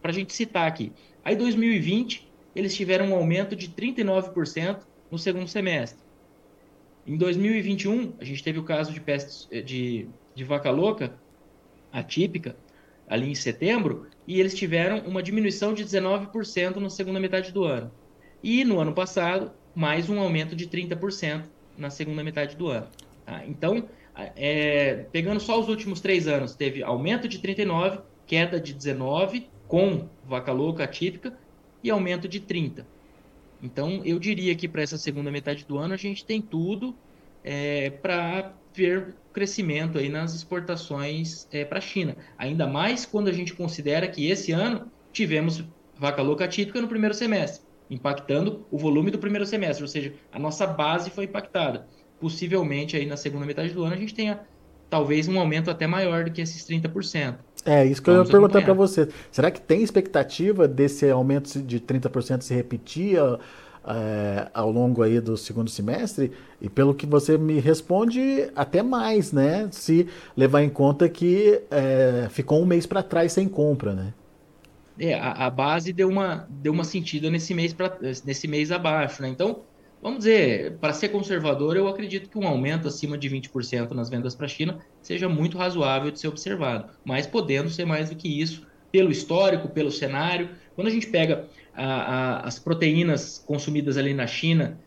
para 0.00 0.10
a 0.10 0.14
gente 0.14 0.32
citar 0.32 0.66
aqui, 0.66 0.92
aí 1.24 1.36
2020, 1.36 2.30
eles 2.54 2.74
tiveram 2.74 3.10
um 3.10 3.14
aumento 3.14 3.54
de 3.54 3.68
39% 3.68 4.78
no 5.10 5.18
segundo 5.18 5.48
semestre. 5.48 6.02
Em 7.06 7.16
2021, 7.16 8.14
a 8.18 8.24
gente 8.24 8.42
teve 8.42 8.58
o 8.58 8.64
caso 8.64 8.92
de 8.92 9.00
peste 9.00 9.62
de, 9.62 10.08
de 10.34 10.44
vaca 10.44 10.70
louca, 10.70 11.14
atípica, 11.92 12.56
ali 13.08 13.30
em 13.30 13.34
setembro, 13.34 14.06
e 14.26 14.40
eles 14.40 14.54
tiveram 14.54 15.00
uma 15.00 15.22
diminuição 15.22 15.72
de 15.72 15.84
19% 15.84 16.76
na 16.76 16.90
segunda 16.90 17.20
metade 17.20 17.52
do 17.52 17.64
ano. 17.64 17.90
E 18.42 18.64
no 18.64 18.80
ano 18.80 18.92
passado, 18.92 19.52
mais 19.74 20.08
um 20.08 20.18
aumento 20.18 20.56
de 20.56 20.66
30% 20.66 21.44
na 21.76 21.90
segunda 21.90 22.24
metade 22.24 22.56
do 22.56 22.68
ano. 22.68 22.88
Tá? 23.24 23.44
Então, 23.46 23.88
é, 24.14 25.06
pegando 25.12 25.40
só 25.40 25.60
os 25.60 25.68
últimos 25.68 26.00
três 26.00 26.26
anos, 26.26 26.54
teve 26.54 26.82
aumento 26.82 27.28
de 27.28 27.38
39%, 27.38 28.00
queda 28.26 28.60
de 28.60 28.74
19% 28.74 29.44
com 29.68 30.08
vaca 30.24 30.52
louca 30.52 30.84
atípica 30.84 31.36
e 31.82 31.90
aumento 31.90 32.28
de 32.28 32.40
30%. 32.40 32.84
Então, 33.62 34.02
eu 34.04 34.18
diria 34.18 34.54
que 34.54 34.68
para 34.68 34.82
essa 34.82 34.98
segunda 34.98 35.30
metade 35.30 35.64
do 35.64 35.78
ano 35.78 35.94
a 35.94 35.96
gente 35.96 36.24
tem 36.24 36.42
tudo 36.42 36.94
é, 37.42 37.90
para 37.90 38.52
ver 38.76 39.14
crescimento 39.32 39.98
aí 39.98 40.08
nas 40.08 40.34
exportações 40.34 41.48
é, 41.50 41.64
para 41.64 41.78
a 41.78 41.80
China. 41.80 42.16
Ainda 42.38 42.66
mais 42.66 43.06
quando 43.06 43.28
a 43.28 43.32
gente 43.32 43.54
considera 43.54 44.06
que 44.06 44.28
esse 44.28 44.52
ano 44.52 44.90
tivemos 45.12 45.64
vaca 45.98 46.22
louca 46.22 46.46
típica 46.46 46.80
no 46.80 46.88
primeiro 46.88 47.14
semestre, 47.14 47.64
impactando 47.90 48.66
o 48.70 48.78
volume 48.78 49.10
do 49.10 49.18
primeiro 49.18 49.46
semestre, 49.46 49.82
ou 49.82 49.88
seja, 49.88 50.12
a 50.30 50.38
nossa 50.38 50.66
base 50.66 51.10
foi 51.10 51.24
impactada. 51.24 51.86
Possivelmente 52.20 52.96
aí 52.96 53.06
na 53.06 53.16
segunda 53.16 53.46
metade 53.46 53.72
do 53.72 53.82
ano 53.82 53.94
a 53.94 53.98
gente 53.98 54.14
tenha 54.14 54.40
talvez 54.88 55.26
um 55.26 55.38
aumento 55.38 55.70
até 55.70 55.86
maior 55.86 56.24
do 56.24 56.30
que 56.30 56.40
esses 56.40 56.66
30%. 56.66 57.36
É, 57.64 57.84
isso 57.84 58.00
que 58.00 58.10
Vamos 58.10 58.28
eu 58.28 58.38
ia 58.38 58.40
perguntar 58.40 58.62
para 58.62 58.74
você. 58.74 59.08
Será 59.30 59.50
que 59.50 59.60
tem 59.60 59.82
expectativa 59.82 60.68
desse 60.68 61.10
aumento 61.10 61.60
de 61.60 61.80
30% 61.80 62.42
se 62.42 62.54
repetir? 62.54 63.18
É, 63.86 64.48
ao 64.52 64.70
longo 64.70 65.02
aí 65.02 65.20
do 65.20 65.36
segundo 65.36 65.70
semestre 65.70 66.32
e 66.60 66.68
pelo 66.68 66.94
que 66.94 67.06
você 67.06 67.38
me 67.38 67.60
responde 67.60 68.50
até 68.54 68.82
mais, 68.82 69.32
né? 69.32 69.68
Se 69.70 70.08
levar 70.36 70.62
em 70.62 70.68
conta 70.68 71.08
que 71.08 71.60
é, 71.70 72.28
ficou 72.30 72.60
um 72.60 72.66
mês 72.66 72.86
para 72.86 73.02
trás 73.02 73.32
sem 73.32 73.48
compra, 73.48 73.94
né? 73.94 74.12
É, 74.98 75.14
a, 75.14 75.46
a, 75.46 75.50
base 75.50 75.92
deu 75.92 76.08
uma 76.08 76.46
deu 76.48 76.72
uma 76.72 76.84
sentida 76.84 77.30
nesse 77.30 77.52
mês 77.52 77.76
nesse 78.24 78.48
mês 78.48 78.72
abaixo, 78.72 79.22
né? 79.22 79.28
Então 79.28 79.60
vamos 80.02 80.20
dizer, 80.20 80.76
para 80.78 80.92
ser 80.92 81.08
conservador, 81.10 81.76
eu 81.76 81.86
acredito 81.88 82.28
que 82.28 82.38
um 82.38 82.46
aumento 82.46 82.88
acima 82.88 83.18
de 83.18 83.28
20% 83.28 83.90
nas 83.92 84.08
vendas 84.08 84.34
para 84.34 84.46
a 84.46 84.48
China 84.48 84.78
seja 85.02 85.28
muito 85.28 85.58
razoável 85.58 86.10
de 86.10 86.18
ser 86.18 86.28
observado, 86.28 86.88
mas 87.04 87.26
podendo 87.26 87.68
ser 87.68 87.84
mais 87.84 88.08
do 88.08 88.16
que 88.16 88.40
isso 88.40 88.66
pelo 88.90 89.10
histórico, 89.10 89.68
pelo 89.68 89.90
cenário. 89.90 90.48
Quando 90.74 90.88
a 90.88 90.90
gente 90.90 91.06
pega 91.08 91.46
a, 91.76 91.84
a, 91.84 92.40
as 92.46 92.58
proteínas 92.58 93.42
consumidas 93.46 93.96
ali 93.98 94.14
na 94.14 94.26
China, 94.26 94.80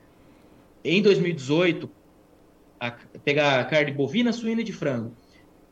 em 0.83 1.01
2018, 1.01 1.89
a, 2.79 2.91
pegar 3.23 3.59
a 3.59 3.65
carne 3.65 3.91
bovina, 3.91 4.33
suína 4.33 4.61
e 4.61 4.63
de 4.63 4.73
frango. 4.73 5.13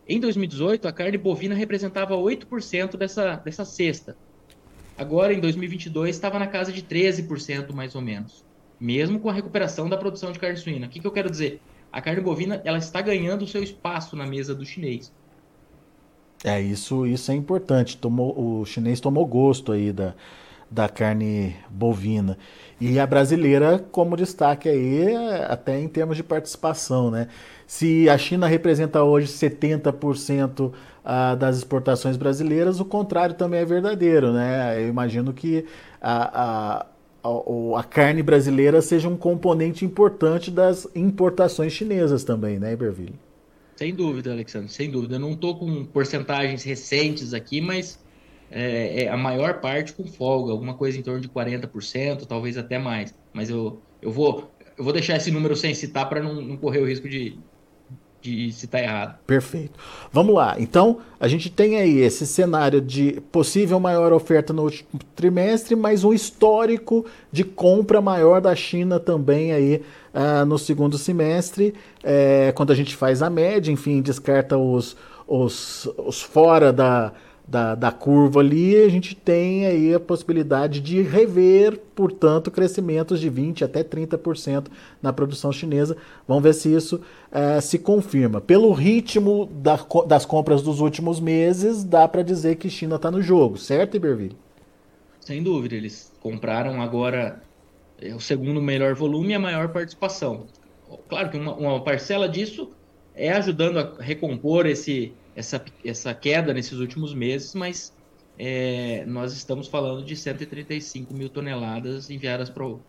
Em 0.07 0.19
2018, 0.19 0.87
a 0.87 0.91
carne 0.91 1.17
bovina 1.17 1.55
representava 1.55 2.15
8% 2.15 2.95
dessa, 2.95 3.35
dessa 3.37 3.65
cesta. 3.65 4.15
Agora, 4.97 5.33
em 5.33 5.39
2022, 5.39 6.15
estava 6.15 6.39
na 6.39 6.47
casa 6.47 6.71
de 6.71 6.81
13%, 6.81 7.73
mais 7.73 7.95
ou 7.95 8.01
menos. 8.01 8.45
Mesmo 8.79 9.19
com 9.19 9.29
a 9.29 9.33
recuperação 9.33 9.89
da 9.89 9.97
produção 9.97 10.31
de 10.31 10.39
carne 10.39 10.57
suína. 10.57 10.87
O 10.87 10.89
que, 10.89 10.99
que 10.99 11.07
eu 11.07 11.11
quero 11.11 11.29
dizer? 11.29 11.59
A 11.91 12.01
carne 12.01 12.21
bovina 12.21 12.61
ela 12.63 12.77
está 12.77 13.01
ganhando 13.01 13.43
o 13.43 13.47
seu 13.47 13.63
espaço 13.63 14.15
na 14.15 14.25
mesa 14.25 14.53
do 14.53 14.65
chinês. 14.65 15.11
É, 16.43 16.61
isso, 16.61 17.05
isso 17.05 17.31
é 17.31 17.35
importante. 17.35 17.97
Tomou, 17.97 18.61
o 18.61 18.65
chinês 18.65 18.99
tomou 18.99 19.25
gosto 19.25 19.71
aí 19.71 19.91
da, 19.91 20.15
da 20.69 20.89
carne 20.89 21.55
bovina. 21.69 22.37
E 22.79 22.99
a 22.99 23.07
brasileira, 23.07 23.79
como 23.91 24.17
destaque 24.17 24.69
aí, 24.69 25.15
até 25.47 25.79
em 25.79 25.87
termos 25.87 26.17
de 26.17 26.23
participação, 26.23 27.09
né? 27.09 27.27
Se 27.65 28.09
a 28.09 28.17
China 28.17 28.47
representa 28.47 29.03
hoje 29.03 29.27
70% 29.27 30.71
ah, 31.03 31.35
das 31.35 31.57
exportações 31.57 32.17
brasileiras, 32.17 32.79
o 32.79 32.85
contrário 32.85 33.35
também 33.35 33.61
é 33.61 33.65
verdadeiro, 33.65 34.31
né? 34.31 34.81
Eu 34.81 34.87
imagino 34.87 35.33
que 35.33 35.65
a, 36.01 36.81
a 36.81 36.85
a, 37.23 37.79
a, 37.79 37.83
carne 37.83 38.23
brasileira 38.23 38.81
seja 38.81 39.09
um 39.09 39.17
componente 39.17 39.83
importante 39.83 40.49
das 40.49 40.87
importações 40.95 41.73
chinesas 41.73 42.23
também, 42.23 42.59
né, 42.59 42.73
Iberville? 42.73 43.15
Sem 43.75 43.93
dúvida, 43.93 44.31
Alexandre, 44.31 44.71
sem 44.71 44.89
dúvida. 44.89 45.15
Eu 45.15 45.19
não 45.19 45.33
estou 45.33 45.55
com 45.57 45.85
porcentagens 45.85 46.63
recentes 46.63 47.33
aqui, 47.33 47.61
mas 47.61 47.99
é, 48.49 49.03
é, 49.03 49.09
a 49.09 49.17
maior 49.17 49.59
parte 49.59 49.93
com 49.93 50.05
folga, 50.05 50.51
alguma 50.51 50.73
coisa 50.73 50.97
em 50.97 51.01
torno 51.01 51.19
de 51.19 51.27
40%, 51.27 52.25
talvez 52.25 52.57
até 52.57 52.79
mais. 52.79 53.13
Mas 53.33 53.49
eu, 53.49 53.81
eu, 54.01 54.11
vou, 54.11 54.51
eu 54.77 54.83
vou 54.83 54.93
deixar 54.93 55.17
esse 55.17 55.31
número 55.31 55.55
sem 55.55 55.73
citar 55.73 56.07
para 56.07 56.21
não, 56.21 56.41
não 56.41 56.57
correr 56.57 56.79
o 56.79 56.87
risco 56.87 57.09
de, 57.09 57.37
de 58.21 58.47
está 58.47 58.81
errado. 58.81 59.19
Perfeito. 59.27 59.77
Vamos 60.11 60.33
lá. 60.33 60.55
Então, 60.59 60.99
a 61.19 61.27
gente 61.27 61.49
tem 61.49 61.77
aí 61.77 61.97
esse 61.99 62.25
cenário 62.25 62.79
de 62.79 63.21
possível 63.31 63.79
maior 63.79 64.13
oferta 64.13 64.53
no 64.53 64.63
último 64.63 64.99
trimestre, 65.13 65.75
mas 65.75 66.03
um 66.03 66.13
histórico 66.13 67.05
de 67.31 67.43
compra 67.43 67.99
maior 67.99 68.39
da 68.39 68.55
China 68.55 68.99
também 68.99 69.51
aí 69.51 69.81
uh, 70.13 70.45
no 70.45 70.57
segundo 70.57 70.97
semestre, 70.97 71.73
é, 72.01 72.53
quando 72.55 72.71
a 72.71 72.75
gente 72.75 72.95
faz 72.95 73.21
a 73.21 73.29
média, 73.29 73.71
enfim, 73.71 74.01
descarta 74.01 74.57
os, 74.57 74.95
os, 75.27 75.89
os 75.97 76.21
fora 76.21 76.71
da, 76.71 77.11
da, 77.47 77.75
da 77.75 77.91
curva 77.91 78.41
ali, 78.41 78.75
a 78.75 78.89
gente 78.89 79.15
tem 79.15 79.65
aí 79.65 79.93
a 79.93 79.99
possibilidade 79.99 80.81
de 80.81 81.01
rever, 81.01 81.79
portanto, 81.95 82.51
crescimentos 82.51 83.21
de 83.21 83.31
20% 83.31 83.63
até 83.63 83.83
30% 83.83 84.67
na 85.01 85.13
produção 85.13 85.51
chinesa. 85.51 85.95
Vamos 86.27 86.43
ver 86.43 86.53
se 86.53 86.73
isso 86.73 86.97
uh, 86.97 87.61
se 87.61 87.79
confirma. 87.79 88.41
Pelo 88.41 88.73
ritmo 88.73 89.49
da, 89.49 89.79
das 90.05 90.25
compras 90.25 90.61
dos 90.61 90.81
últimos 90.81 91.21
meses, 91.21 91.85
dá 91.85 92.05
para 92.05 92.21
dizer 92.21 92.57
que 92.57 92.69
China 92.69 92.97
está 92.97 93.09
no 93.09 93.21
jogo, 93.21 93.57
certo, 93.57 93.95
Iberville? 93.95 94.35
Sem 95.21 95.41
dúvida, 95.41 95.75
eles 95.75 96.11
compraram 96.19 96.81
agora 96.81 97.41
é, 98.01 98.13
o 98.13 98.19
segundo 98.19 98.61
melhor 98.61 98.93
volume 98.93 99.29
e 99.29 99.35
a 99.35 99.39
maior 99.39 99.69
participação. 99.69 100.47
Claro 101.07 101.29
que 101.29 101.37
uma, 101.37 101.53
uma 101.55 101.83
parcela 101.83 102.27
disso 102.27 102.71
é 103.15 103.31
ajudando 103.31 103.79
a 103.79 103.93
recompor 103.99 104.65
esse 104.65 105.13
essa, 105.37 105.63
essa 105.85 106.13
queda 106.15 106.51
nesses 106.51 106.79
últimos 106.79 107.13
meses, 107.13 107.53
mas 107.53 107.93
é, 108.39 109.05
nós 109.05 109.33
estamos 109.33 109.67
falando 109.67 110.03
de 110.03 110.15
135 110.15 111.13
mil 111.13 111.29
toneladas 111.29 112.09
enviadas 112.09 112.49
para 112.49 112.65
o 112.65 112.81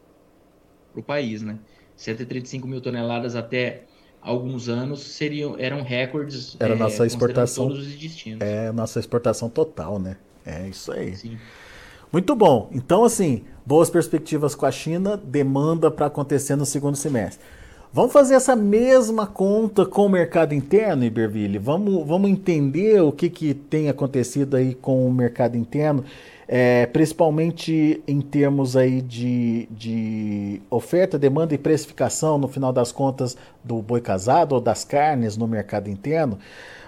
país, 1.06 1.42
né? 1.42 1.58
135 1.94 2.66
mil 2.66 2.80
toneladas 2.80 3.37
até 3.37 3.82
alguns 4.22 4.68
anos 4.68 5.00
seriam 5.00 5.56
eram 5.58 5.82
recordes. 5.82 6.56
Era 6.58 6.72
é, 6.72 6.76
nossa 6.76 7.04
exportação. 7.04 7.68
Todos 7.68 7.87
os 7.87 7.94
destinos. 7.94 8.40
É 8.40 8.72
nossa 8.72 8.98
exportação 8.98 9.50
total, 9.50 9.98
né? 9.98 10.16
É 10.46 10.66
isso 10.68 10.90
aí. 10.90 11.14
Sim. 11.14 11.38
Muito 12.11 12.34
bom. 12.34 12.70
Então, 12.72 13.04
assim, 13.04 13.44
boas 13.66 13.90
perspectivas 13.90 14.54
com 14.54 14.64
a 14.64 14.70
China, 14.70 15.18
demanda 15.18 15.90
para 15.90 16.06
acontecer 16.06 16.56
no 16.56 16.64
segundo 16.64 16.96
semestre. 16.96 17.44
Vamos 17.90 18.12
fazer 18.12 18.35
essa 18.35 18.55
mesma 18.55 19.27
conta 19.27 19.87
com 19.87 20.05
o 20.05 20.09
mercado 20.11 20.53
interno, 20.53 21.05
Iberville? 21.05 21.57
Vamos, 21.57 22.07
vamos 22.07 22.31
entender 22.31 23.01
o 23.01 23.11
que, 23.11 23.31
que 23.31 23.55
tem 23.55 23.88
acontecido 23.88 24.59
aí 24.59 24.74
com 24.74 25.07
o 25.07 25.12
mercado 25.12 25.57
interno, 25.57 26.05
é, 26.46 26.85
principalmente 26.85 28.03
em 28.07 28.20
termos 28.20 28.77
aí 28.77 29.01
de, 29.01 29.66
de 29.70 30.61
oferta, 30.68 31.18
demanda 31.18 31.55
e 31.55 31.59
precificação, 31.59 32.37
no 32.37 32.46
final 32.46 32.74
das 32.74 32.92
contas, 32.92 33.38
do 33.64 33.81
boi 33.81 34.03
casado 34.03 34.53
ou 34.53 34.61
das 34.61 34.85
carnes 34.85 35.38
no 35.38 35.48
mercado 35.48 35.88
interno. 35.88 36.38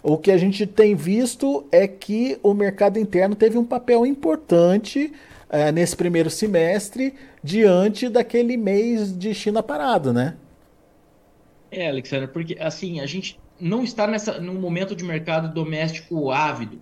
O 0.02 0.18
que 0.18 0.30
a 0.30 0.36
gente 0.36 0.66
tem 0.66 0.94
visto 0.94 1.64
é 1.72 1.88
que 1.88 2.38
o 2.42 2.52
mercado 2.52 2.98
interno 2.98 3.34
teve 3.34 3.56
um 3.56 3.64
papel 3.64 4.04
importante 4.04 5.10
é, 5.48 5.72
nesse 5.72 5.96
primeiro 5.96 6.28
semestre 6.28 7.14
diante 7.42 8.06
daquele 8.06 8.58
mês 8.58 9.18
de 9.18 9.32
China 9.32 9.62
parado, 9.62 10.12
né? 10.12 10.34
É, 11.70 11.88
Alexandre, 11.88 12.28
porque 12.28 12.56
assim, 12.58 13.00
a 13.00 13.06
gente 13.06 13.38
não 13.60 13.84
está 13.84 14.06
nessa, 14.06 14.40
num 14.40 14.58
momento 14.58 14.96
de 14.96 15.04
mercado 15.04 15.52
doméstico 15.54 16.30
ávido, 16.30 16.80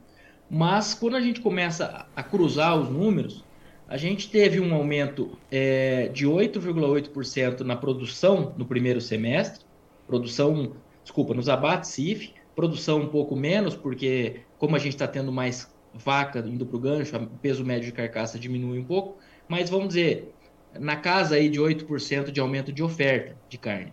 mas 0.51 0.95
quando 0.95 1.17
a 1.17 1.21
gente 1.21 1.41
começa 1.41 2.07
a 2.17 2.23
cruzar 2.23 2.79
os 2.79 2.89
números, 2.89 3.45
a 3.87 3.97
gente 3.99 4.31
teve 4.31 4.61
um 4.61 4.75
aumento 4.75 5.39
é, 5.51 6.09
de 6.09 6.27
8,8% 6.27 7.61
na 7.61 7.77
produção 7.77 8.55
no 8.57 8.65
primeiro 8.65 9.01
semestre, 9.01 9.65
produção, 10.07 10.77
desculpa, 11.03 11.35
nos 11.35 11.49
abates 11.51 11.91
CIF, 11.91 12.33
produção 12.57 13.01
um 13.01 13.09
pouco 13.09 13.37
menos, 13.37 13.75
porque 13.75 14.41
como 14.59 14.75
a 14.75 14.79
gente 14.79 14.95
está 14.95 15.07
tendo 15.07 15.31
mais 15.31 15.71
vaca 15.93 16.39
indo 16.41 16.65
para 16.65 16.77
o 16.77 16.81
gancho, 16.81 17.17
o 17.17 17.27
peso 17.39 17.65
médio 17.65 17.87
de 17.87 17.93
carcaça 17.93 18.39
diminui 18.39 18.79
um 18.79 18.85
pouco, 18.85 19.19
mas 19.47 19.69
vamos 19.69 19.89
dizer, 19.89 20.33
na 20.79 20.97
casa 20.97 21.35
aí 21.35 21.49
de 21.49 21.61
8% 21.61 22.31
de 22.31 22.41
aumento 22.41 22.73
de 22.73 22.83
oferta 22.83 23.37
de 23.49 23.59
carne 23.59 23.93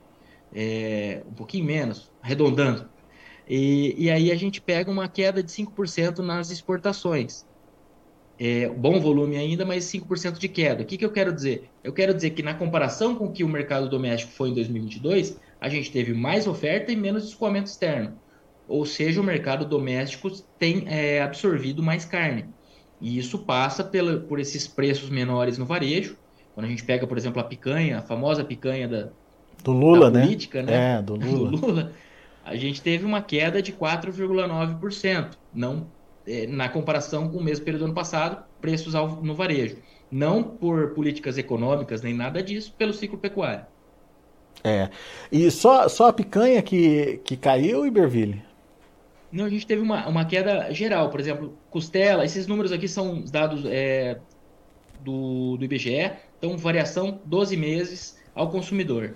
é, 0.56 1.22
um 1.28 1.34
pouquinho 1.34 1.66
menos, 1.66 2.10
arredondando. 2.22 2.90
E, 3.48 3.94
e 3.98 4.10
aí 4.10 4.32
a 4.32 4.36
gente 4.36 4.62
pega 4.62 4.90
uma 4.90 5.10
queda 5.10 5.44
de 5.44 5.52
5% 5.52 6.20
nas 6.20 6.50
exportações. 6.50 7.46
É, 8.40 8.68
bom 8.70 9.00
volume 9.00 9.38
ainda, 9.38 9.66
mas 9.66 9.86
5% 9.86 10.40
de 10.40 10.48
queda. 10.48 10.84
O 10.84 10.86
que, 10.86 10.98
que 10.98 11.06
eu 11.06 11.12
quero 11.12 11.32
dizer? 11.32 11.70
Eu 11.84 11.94
quero 11.94 12.14
dizer 12.14 12.32
que 12.32 12.42
na 12.42 12.54
comparação 12.54 13.16
com 13.16 13.26
o 13.26 13.32
que 13.32 13.44
o 13.44 13.48
mercado 13.48 13.90
doméstico 13.90 14.32
foi 14.34 14.50
em 14.50 14.54
2022, 14.54 15.40
a 15.60 15.70
gente 15.70 15.92
teve 15.92 16.14
mais 16.14 16.48
oferta 16.48 16.92
e 16.92 16.96
menos 16.96 17.26
escoamento 17.26 17.70
externo. 17.70 18.18
Ou 18.68 18.86
seja, 18.86 19.22
o 19.22 19.24
mercado 19.24 19.66
doméstico 19.66 20.30
tem 20.58 20.86
é, 20.88 21.22
absorvido 21.22 21.84
mais 21.84 22.04
carne. 22.04 22.46
E 23.00 23.18
isso 23.18 23.40
passa 23.40 23.84
pela, 23.84 24.20
por 24.22 24.40
esses 24.40 24.68
preços 24.68 25.10
menores 25.10 25.58
no 25.58 25.66
varejo. 25.66 26.18
Quando 26.54 26.66
a 26.66 26.70
gente 26.70 26.84
pega, 26.84 27.06
por 27.06 27.18
exemplo, 27.18 27.40
a 27.40 27.44
picanha, 27.44 28.00
a 28.00 28.02
famosa 28.02 28.44
picanha 28.44 28.88
da, 28.88 29.12
do 29.64 29.72
Lula, 29.72 30.10
né? 30.10 30.22
política, 30.22 30.62
né? 30.62 30.98
É, 30.98 31.02
do 31.02 31.16
Lula. 31.18 31.52
do 31.52 31.68
Lula. 31.68 31.92
A 32.44 32.56
gente 32.56 32.82
teve 32.82 33.06
uma 33.06 33.22
queda 33.22 33.62
de 33.62 33.74
4,9%, 33.74 35.32
não 35.54 35.88
é, 36.28 36.48
na 36.48 36.68
comparação 36.70 37.30
com 37.30 37.38
o 37.38 37.44
mesmo 37.44 37.64
período 37.64 37.82
do 37.82 37.86
ano 37.86 37.94
passado, 37.94 38.44
preços 38.60 38.96
ao, 38.96 39.22
no 39.24 39.34
varejo. 39.34 39.78
Não 40.12 40.44
por 40.44 40.92
políticas 40.92 41.38
econômicas 41.38 42.02
nem 42.02 42.14
nada 42.14 42.42
disso, 42.42 42.74
pelo 42.78 42.94
ciclo 42.94 43.18
pecuário. 43.18 43.66
É. 44.64 44.90
E 45.32 45.50
só, 45.52 45.88
só 45.88 46.08
a 46.08 46.14
picanha 46.14 46.62
que, 46.62 47.20
que 47.24 47.38
caiu, 47.38 47.86
Iberville? 47.86 48.42
Não, 49.32 49.46
a 49.46 49.50
gente 49.50 49.68
teve 49.68 49.82
uma, 49.82 50.08
uma 50.08 50.26
queda 50.26 50.72
geral. 50.74 51.10
Por 51.10 51.20
exemplo, 51.20 51.58
costela, 51.70 52.24
esses 52.24 52.48
números 52.48 52.72
aqui 52.72 52.88
são 52.88 53.22
dados 53.22 53.64
é, 53.66 54.20
do, 55.02 55.58
do 55.58 55.66
IBGE, 55.66 56.12
então 56.38 56.58
variação 56.58 57.20
12 57.26 57.58
meses 57.58 58.18
ao 58.34 58.50
consumidor. 58.50 59.16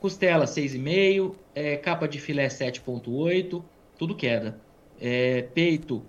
Costela 0.00 0.46
6,5, 0.46 1.34
é, 1.54 1.76
capa 1.76 2.08
de 2.08 2.18
filé 2.18 2.48
7,8, 2.48 3.62
tudo 3.98 4.16
queda. 4.16 4.58
É, 4.98 5.42
peito 5.42 6.02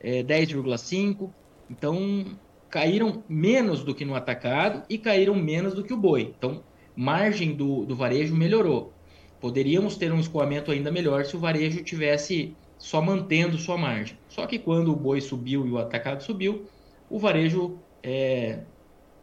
é, 0.00 0.22
10,5. 0.22 1.30
Então 1.70 2.26
caíram 2.68 3.24
menos 3.28 3.82
do 3.82 3.94
que 3.94 4.04
no 4.04 4.14
atacado 4.14 4.82
e 4.88 4.98
caíram 4.98 5.34
menos 5.34 5.74
do 5.74 5.82
que 5.82 5.94
o 5.94 5.96
boi. 5.96 6.34
Então, 6.36 6.62
margem 6.94 7.54
do, 7.54 7.86
do 7.86 7.96
varejo 7.96 8.36
melhorou. 8.36 8.92
Poderíamos 9.40 9.96
ter 9.96 10.12
um 10.12 10.20
escoamento 10.20 10.70
ainda 10.70 10.90
melhor 10.90 11.24
se 11.24 11.36
o 11.36 11.40
varejo 11.40 11.82
tivesse 11.82 12.54
só 12.76 13.00
mantendo 13.00 13.56
sua 13.56 13.78
margem. 13.78 14.18
Só 14.28 14.46
que 14.46 14.58
quando 14.58 14.92
o 14.92 14.96
boi 14.96 15.20
subiu 15.20 15.66
e 15.66 15.70
o 15.70 15.78
atacado 15.78 16.22
subiu, 16.22 16.66
o 17.08 17.18
varejo 17.18 17.78
é, 18.02 18.60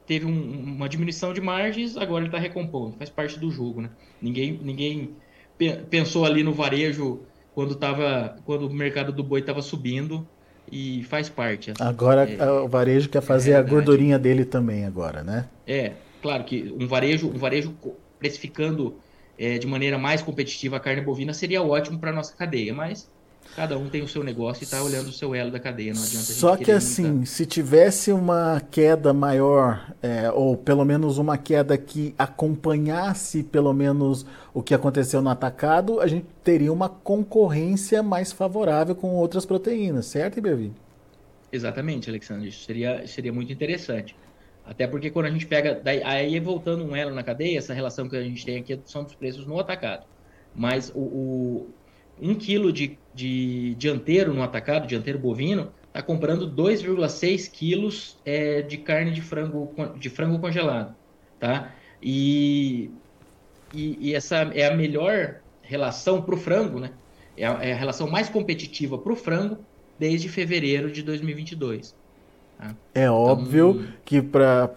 teve 0.06 0.26
um, 0.26 0.76
uma 0.76 0.88
diminuição 0.88 1.34
de 1.34 1.41
margens, 1.41 1.98
agora 1.98 2.22
ele 2.22 2.28
está 2.28 2.39
recompondo, 2.39 2.96
faz 2.98 3.10
parte 3.10 3.39
do 3.39 3.52
jogo, 3.52 3.82
né? 3.82 3.89
Ninguém, 4.22 4.60
ninguém 4.62 5.15
pensou 5.89 6.26
ali 6.26 6.44
no 6.44 6.54
varejo 6.54 7.22
quando, 7.54 7.76
tava, 7.76 8.38
quando 8.46 8.68
o 8.68 8.74
mercado 8.74 9.12
do 9.12 9.24
boi 9.24 9.39
estava 9.39 9.62
subindo 9.62 10.28
e 10.72 11.04
faz 11.04 11.30
parte. 11.30 11.74
Agora 11.80 12.30
é, 12.30 12.50
o 12.50 12.68
varejo 12.68 13.10
quer 13.10 13.22
fazer 13.22 13.52
é 13.52 13.56
a 13.56 13.62
gordurinha 13.62 14.20
dele 14.20 14.46
também 14.46 14.86
agora, 14.86 15.24
né? 15.24 15.48
É, 15.65 15.94
claro 16.22 16.44
que 16.44 16.74
um 16.78 16.88
varejo, 16.88 17.30
um 17.30 17.38
varejo 17.38 17.76
precificando 18.20 18.96
é, 19.38 19.58
de 19.58 19.68
maneira 19.68 19.98
mais 19.98 20.22
competitiva 20.22 20.78
a 20.78 20.80
carne 20.80 21.02
bovina 21.02 21.34
seria 21.34 21.62
ótimo 21.62 22.00
para 22.00 22.12
nossa 22.12 22.36
cadeia, 22.36 22.74
mas 22.74 23.10
Cada 23.56 23.78
um 23.78 23.88
tem 23.88 24.02
o 24.02 24.08
seu 24.08 24.22
negócio 24.22 24.63
e 24.63 24.65
está 24.65 24.84
olhando 24.84 25.08
o 25.08 25.13
seu 25.13 25.34
elo 25.34 25.50
da 25.50 25.60
cadeia, 25.60 25.94
não 25.94 26.04
adianta 26.04 26.26
Só 26.26 26.58
que 26.58 26.72
assim, 26.72 27.10
muita... 27.10 27.26
se 27.28 27.46
tivesse 27.46 28.12
uma 28.12 28.62
queda 28.70 29.13
maior, 29.13 29.94
é, 30.02 30.30
ou 30.30 30.58
pelo 30.58 30.84
menos 30.84 31.18
uma 31.18 31.38
queda 31.38 31.78
que 31.78 32.13
acompanhasse 32.18 33.44
pelo 33.44 33.74
menos 33.74 34.26
o 34.54 34.62
que 34.62 34.74
aconteceu 34.74 35.22
no 35.22 35.30
atacado, 35.30 36.02
a 36.02 36.08
gente 36.08 36.26
teria 36.44 36.74
uma 36.74 36.89
concorrência 36.89 38.04
mais 38.04 38.34
favorável 38.34 38.94
com 38.94 39.15
outras 39.15 39.46
proteínas, 39.46 40.08
certo, 40.08 40.38
Ibervin? 40.38 40.74
Exatamente, 41.50 42.10
Alexandre. 42.10 42.50
Isso 42.50 42.65
seria, 42.65 43.08
seria 43.08 43.32
muito 43.32 43.54
interessante. 43.54 44.18
Até 44.65 44.86
porque 44.88 45.10
quando 45.10 45.28
a 45.28 45.30
gente 45.30 45.46
pega. 45.46 45.80
Daí, 45.82 46.02
aí 46.04 46.39
voltando 46.39 46.84
um 46.84 46.96
elo 46.96 47.13
na 47.13 47.24
cadeia, 47.24 47.58
essa 47.58 47.74
relação 47.74 48.10
que 48.10 48.18
a 48.18 48.24
gente 48.24 48.44
tem 48.44 48.58
aqui 48.58 48.78
são 48.84 49.04
dos 49.04 49.15
preços 49.15 49.46
no 49.46 49.60
atacado. 49.60 50.06
Mas 50.54 50.91
o, 50.94 51.00
o 51.00 51.70
um 52.21 52.36
quilo 52.36 52.71
de, 52.71 52.97
de 53.13 53.75
dianteiro 53.75 54.34
no 54.34 54.41
atacado, 54.41 54.88
dianteiro 54.88 55.19
bovino, 55.19 55.71
está 55.88 56.01
comprando 56.01 56.49
2,6 56.49 57.49
quilos 57.49 58.17
é, 58.25 58.62
de 58.62 58.78
carne 58.78 59.12
de 59.12 59.21
frango, 59.21 59.73
de 59.97 60.10
frango 60.10 60.39
congelado. 60.39 60.95
tá? 61.39 61.73
E, 62.01 62.91
e, 63.73 63.97
e 64.10 64.13
essa 64.13 64.36
é 64.54 64.67
a 64.67 64.75
melhor 64.75 65.36
relação 65.62 66.21
para 66.21 66.36
o 66.36 66.38
frango, 66.38 66.80
né? 66.80 66.91
É 67.38 67.45
a, 67.45 67.63
é 67.63 67.73
a, 67.73 67.75
relação 67.75 68.10
mais 68.10 68.30
competitiva 68.30 68.97
para 68.97 69.12
o 69.12 69.15
frango 69.15 69.58
desde 69.99 70.30
fevereiro 70.30 70.91
de 70.91 71.01
2022. 71.01 71.95
Tá? 72.58 72.75
É 72.93 73.04
então, 73.04 73.15
óbvio 73.15 73.88
que 74.06 74.21
para 74.21 74.69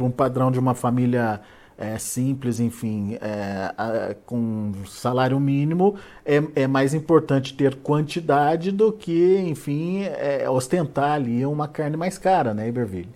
um 0.00 0.10
padrão 0.10 0.50
de 0.50 0.58
uma 0.58 0.74
família 0.74 1.40
é, 1.76 1.98
simples, 1.98 2.60
enfim, 2.60 3.16
é, 3.20 4.16
com 4.26 4.72
salário 4.86 5.38
mínimo, 5.40 5.96
é, 6.24 6.42
é, 6.54 6.66
mais 6.66 6.94
importante 6.94 7.54
ter 7.54 7.74
quantidade 7.76 8.70
do 8.70 8.92
que, 8.92 9.38
enfim, 9.38 10.02
é, 10.02 10.48
ostentar 10.48 11.12
ali 11.12 11.44
uma 11.44 11.68
carne 11.68 11.96
mais 11.96 12.16
cara, 12.18 12.54
né, 12.54 12.68
Iberville? 12.68 13.08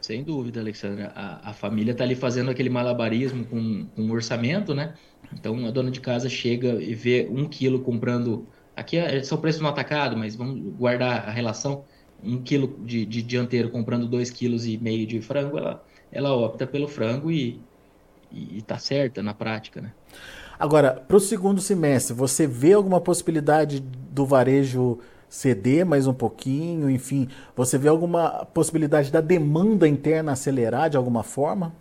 Sem 0.00 0.24
dúvida, 0.24 0.60
Alexandra. 0.60 1.12
A, 1.14 1.50
a 1.50 1.52
família 1.52 1.92
está 1.92 2.02
ali 2.02 2.16
fazendo 2.16 2.50
aquele 2.50 2.68
malabarismo 2.68 3.44
com, 3.44 3.86
com 3.94 4.02
o 4.02 4.12
orçamento, 4.12 4.74
né? 4.74 4.94
Então 5.32 5.64
a 5.66 5.70
dona 5.70 5.90
de 5.90 6.00
casa 6.00 6.28
chega 6.28 6.82
e 6.82 6.94
vê 6.94 7.28
um 7.30 7.48
quilo 7.48 7.80
comprando. 7.80 8.46
Aqui 8.74 8.96
é, 8.96 9.22
são 9.22 9.38
preços 9.38 9.60
no 9.62 9.68
atacado, 9.68 10.16
mas 10.16 10.34
vamos 10.34 10.60
guardar 10.76 11.28
a 11.28 11.30
relação. 11.30 11.84
Um 12.22 12.42
quilo 12.42 12.76
de, 12.84 13.06
de 13.06 13.22
dianteiro 13.22 13.70
comprando 13.70 14.06
dois 14.08 14.30
quilos 14.30 14.66
e 14.66 14.76
meio 14.76 15.06
de 15.06 15.20
frango, 15.20 15.58
ela, 15.58 15.84
ela 16.10 16.32
opta 16.32 16.66
pelo 16.66 16.88
frango 16.88 17.30
e, 17.30 17.60
e, 18.32 18.58
e 18.58 18.62
tá 18.62 18.78
certa 18.78 19.22
na 19.22 19.34
prática, 19.34 19.80
né? 19.80 19.92
Agora, 20.58 20.92
para 20.92 21.16
o 21.16 21.20
segundo 21.20 21.60
semestre, 21.60 22.14
você 22.14 22.46
vê 22.46 22.72
alguma 22.72 23.00
possibilidade 23.00 23.80
do 23.80 24.24
varejo 24.24 24.98
ceder 25.28 25.84
mais 25.84 26.06
um 26.06 26.12
pouquinho? 26.12 26.90
Enfim, 26.90 27.28
você 27.56 27.78
vê 27.78 27.88
alguma 27.88 28.44
possibilidade 28.44 29.10
da 29.10 29.20
demanda 29.20 29.88
interna 29.88 30.32
acelerar 30.32 30.90
de 30.90 30.96
alguma 30.96 31.22
forma? 31.22 31.74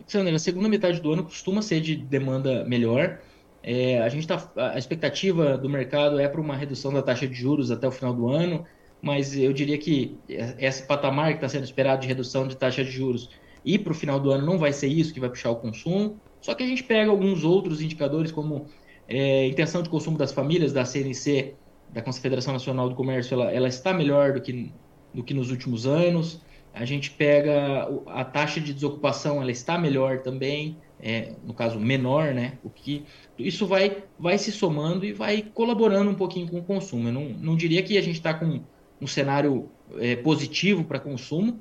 Alexandre, 0.00 0.32
na 0.32 0.38
segunda 0.38 0.68
metade 0.68 1.00
do 1.00 1.12
ano 1.12 1.24
costuma 1.24 1.62
ser 1.62 1.80
de 1.80 1.96
demanda 1.96 2.64
melhor. 2.64 3.20
É, 3.62 4.00
a 4.00 4.08
gente 4.08 4.26
tá, 4.26 4.50
a 4.56 4.78
expectativa 4.78 5.56
do 5.56 5.68
mercado 5.68 6.18
é 6.18 6.28
para 6.28 6.40
uma 6.40 6.56
redução 6.56 6.92
da 6.92 7.02
taxa 7.02 7.26
de 7.26 7.34
juros 7.34 7.70
até 7.70 7.86
o 7.86 7.90
final 7.90 8.12
do 8.12 8.28
ano, 8.28 8.64
mas 9.00 9.36
eu 9.36 9.52
diria 9.52 9.78
que 9.78 10.18
esse 10.28 10.86
patamar 10.86 11.28
que 11.28 11.36
está 11.36 11.48
sendo 11.48 11.64
esperado 11.64 12.02
de 12.02 12.08
redução 12.08 12.46
de 12.46 12.56
taxa 12.56 12.84
de 12.84 12.90
juros 12.90 13.30
e 13.64 13.78
para 13.78 13.92
o 13.92 13.94
final 13.94 14.20
do 14.20 14.30
ano 14.30 14.44
não 14.44 14.58
vai 14.58 14.72
ser 14.72 14.88
isso 14.88 15.12
que 15.12 15.20
vai 15.20 15.28
puxar 15.28 15.50
o 15.50 15.56
consumo. 15.56 16.20
Só 16.40 16.54
que 16.54 16.62
a 16.62 16.66
gente 16.66 16.84
pega 16.84 17.10
alguns 17.10 17.42
outros 17.44 17.80
indicadores, 17.80 18.30
como 18.30 18.66
é, 19.08 19.46
intenção 19.46 19.82
de 19.82 19.88
consumo 19.88 20.18
das 20.18 20.32
famílias, 20.32 20.72
da 20.72 20.84
CNC, 20.84 21.54
da 21.90 22.02
Confederação 22.02 22.52
Nacional 22.52 22.88
do 22.88 22.94
Comércio, 22.94 23.34
ela, 23.34 23.50
ela 23.50 23.68
está 23.68 23.94
melhor 23.94 24.32
do 24.32 24.40
que, 24.40 24.72
do 25.12 25.22
que 25.22 25.32
nos 25.32 25.50
últimos 25.50 25.86
anos. 25.86 26.42
A 26.74 26.84
gente 26.84 27.10
pega 27.10 27.88
a 28.08 28.24
taxa 28.24 28.60
de 28.60 28.74
desocupação, 28.74 29.40
ela 29.40 29.52
está 29.52 29.78
melhor 29.78 30.20
também, 30.20 30.76
é, 31.00 31.32
no 31.44 31.54
caso 31.54 31.78
menor, 31.78 32.34
né? 32.34 32.58
O 32.64 32.68
que 32.68 33.04
isso 33.38 33.64
vai, 33.66 34.02
vai 34.18 34.36
se 34.38 34.50
somando 34.50 35.04
e 35.04 35.12
vai 35.12 35.42
colaborando 35.54 36.10
um 36.10 36.14
pouquinho 36.14 36.48
com 36.48 36.58
o 36.58 36.64
consumo. 36.64 37.08
Eu 37.08 37.12
não, 37.12 37.28
não 37.28 37.56
diria 37.56 37.82
que 37.82 37.96
a 37.96 38.02
gente 38.02 38.16
está 38.16 38.34
com 38.34 38.60
um 39.00 39.06
cenário 39.06 39.68
é, 39.98 40.16
positivo 40.16 40.82
para 40.82 40.98
consumo, 40.98 41.60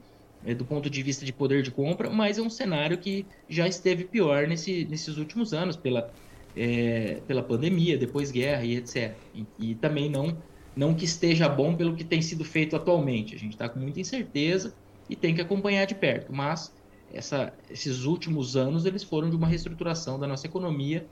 do 0.54 0.66
ponto 0.66 0.90
de 0.90 1.04
vista 1.04 1.24
de 1.24 1.32
poder 1.32 1.62
de 1.62 1.72
compra, 1.72 2.10
mas 2.10 2.38
é 2.38 2.42
um 2.42 2.50
cenário 2.50 2.98
que 2.98 3.26
já 3.48 3.68
esteve 3.68 4.04
pior 4.04 4.48
nesse, 4.48 4.86
nesses 4.86 5.18
últimos 5.18 5.54
anos, 5.54 5.76
pela, 5.78 6.12
é, 6.56 7.22
pela 7.28 7.44
pandemia, 7.44 7.98
depois 7.98 8.32
guerra 8.32 8.66
e 8.66 8.76
etc. 8.76 9.14
E, 9.34 9.46
e, 9.60 9.76
também 9.76 10.10
não, 10.10 10.38
não 10.76 10.94
que 10.94 11.06
esteja 11.06 11.48
bom 11.48 11.76
pelo 11.76 11.96
que 11.96 12.04
tem 12.04 12.22
sido 12.22 12.44
feito 12.44 12.76
atualmente. 12.76 13.36
A 13.36 13.40
gente 13.40 13.54
está 13.54 13.70
com 13.70 13.80
muita 13.80 14.00
incerteza 14.00 14.76
e 15.10 15.16
tem 15.16 15.34
que 15.34 15.42
acompanhar 15.42 15.86
de 15.86 15.96
perto. 15.96 16.34
Mas 16.34 16.74
essa, 17.14 17.54
esses 17.70 18.04
últimos 18.04 18.58
anos 18.58 18.86
eles 18.86 19.04
foram 19.04 19.30
de 19.30 19.36
uma 19.36 19.48
reestruturação 19.48 20.20
da 20.20 20.28
nossa 20.28 20.48
economia 20.48 21.08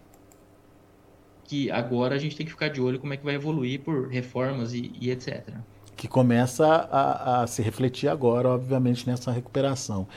que 1.46 1.70
agora 1.70 2.16
a 2.16 2.18
gente 2.18 2.36
tem 2.36 2.46
que 2.46 2.52
ficar 2.52 2.70
de 2.70 2.82
olho 2.82 3.00
como 3.00 3.14
é 3.14 3.18
que 3.18 3.26
vai 3.26 3.36
evoluir 3.36 3.82
por 3.82 4.08
reformas 4.08 4.74
e, 4.74 4.92
e 5.00 5.12
etc 5.12 5.54
que 5.96 6.08
começa 6.08 6.66
a, 6.66 7.44
a, 7.44 7.48
se 7.48 7.62
refletir 7.62 8.08
agora, 8.08 8.50
obviamente, 8.50 9.08
nessa 9.08 9.32
recuperação. 9.32 10.08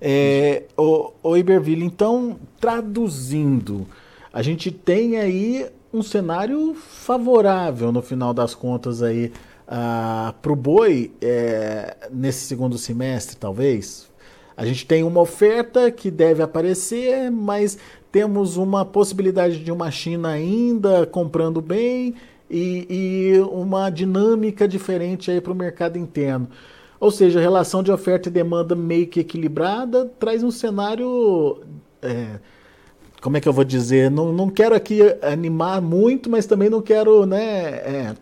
É, 0.00 0.64
o, 0.76 1.12
o 1.22 1.36
Iberville, 1.36 1.84
então, 1.84 2.38
traduzindo, 2.60 3.86
a 4.32 4.42
gente 4.42 4.70
tem 4.70 5.16
aí 5.16 5.66
um 5.92 6.02
cenário 6.02 6.74
favorável, 6.74 7.90
no 7.90 8.02
final 8.02 8.32
das 8.32 8.54
contas, 8.54 9.02
aí 9.02 9.32
uh, 9.66 10.32
para 10.40 10.52
o 10.52 10.56
boi 10.56 11.12
é, 11.20 11.96
nesse 12.10 12.46
segundo 12.46 12.78
semestre, 12.78 13.36
talvez. 13.36 14.08
A 14.56 14.64
gente 14.66 14.86
tem 14.86 15.02
uma 15.02 15.20
oferta 15.20 15.90
que 15.90 16.10
deve 16.10 16.42
aparecer, 16.42 17.30
mas 17.30 17.78
temos 18.12 18.56
uma 18.56 18.84
possibilidade 18.84 19.64
de 19.64 19.72
uma 19.72 19.90
China 19.90 20.28
ainda 20.28 21.06
comprando 21.06 21.60
bem 21.60 22.14
e, 22.50 22.86
e 22.90 23.40
uma 23.40 23.88
dinâmica 23.88 24.66
diferente 24.66 25.30
aí 25.30 25.40
para 25.40 25.52
o 25.52 25.56
mercado 25.56 25.96
interno. 25.96 26.48
Ou 26.98 27.10
seja, 27.10 27.38
a 27.38 27.42
relação 27.42 27.82
de 27.82 27.90
oferta 27.90 28.28
e 28.28 28.32
demanda 28.32 28.74
meio 28.74 29.06
que 29.06 29.20
equilibrada 29.20 30.04
traz 30.18 30.42
um 30.42 30.50
cenário. 30.50 31.62
É, 32.02 32.38
como 33.22 33.36
é 33.36 33.40
que 33.40 33.48
eu 33.48 33.52
vou 33.52 33.64
dizer? 33.64 34.10
Não, 34.10 34.32
não 34.32 34.50
quero 34.50 34.74
aqui 34.74 35.00
animar 35.22 35.80
muito, 35.80 36.28
mas 36.28 36.44
também 36.46 36.68
não 36.68 36.82
quero 36.82 37.24
né, 37.24 37.40
é, 37.40 38.14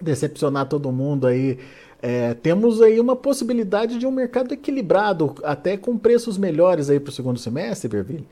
decepcionar 0.00 0.68
todo 0.68 0.90
mundo 0.90 1.26
aí. 1.26 1.58
É, 2.02 2.34
temos 2.34 2.82
aí 2.82 2.98
uma 2.98 3.16
possibilidade 3.16 3.98
de 3.98 4.06
um 4.06 4.10
mercado 4.10 4.52
equilibrado, 4.52 5.34
até 5.42 5.76
com 5.76 5.96
preços 5.96 6.36
melhores 6.36 6.90
aí 6.90 7.00
para 7.00 7.10
o 7.10 7.12
segundo 7.12 7.38
semestre, 7.38 7.88
Berville? 7.88 8.26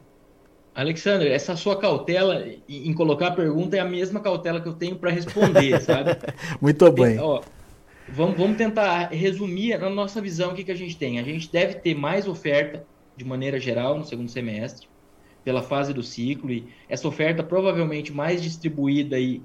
Alexandre, 0.74 1.28
essa 1.28 1.54
sua 1.54 1.78
cautela 1.78 2.44
em 2.68 2.92
colocar 2.92 3.28
a 3.28 3.30
pergunta 3.32 3.76
é 3.76 3.80
a 3.80 3.84
mesma 3.84 4.18
cautela 4.18 4.60
que 4.60 4.68
eu 4.68 4.74
tenho 4.74 4.96
para 4.96 5.10
responder, 5.10 5.78
sabe? 5.82 6.16
Muito 6.60 6.90
bem. 6.90 7.18
Ó, 7.20 7.42
vamos, 8.08 8.37
vamos 8.37 8.56
tentar 8.56 9.08
resumir 9.12 9.78
na 9.78 9.88
nossa 9.88 10.20
visão 10.20 10.50
o 10.50 10.54
que, 10.54 10.64
que 10.64 10.72
a 10.72 10.76
gente 10.76 10.96
tem. 10.96 11.20
A 11.20 11.22
gente 11.22 11.50
deve 11.50 11.74
ter 11.74 11.94
mais 11.94 12.26
oferta, 12.26 12.84
de 13.16 13.24
maneira 13.24 13.60
geral, 13.60 13.96
no 13.96 14.04
segundo 14.04 14.28
semestre, 14.28 14.88
pela 15.44 15.62
fase 15.62 15.92
do 15.92 16.02
ciclo, 16.02 16.50
e 16.50 16.66
essa 16.88 17.06
oferta 17.06 17.42
provavelmente 17.44 18.12
mais 18.12 18.42
distribuída 18.42 19.16
e 19.18 19.40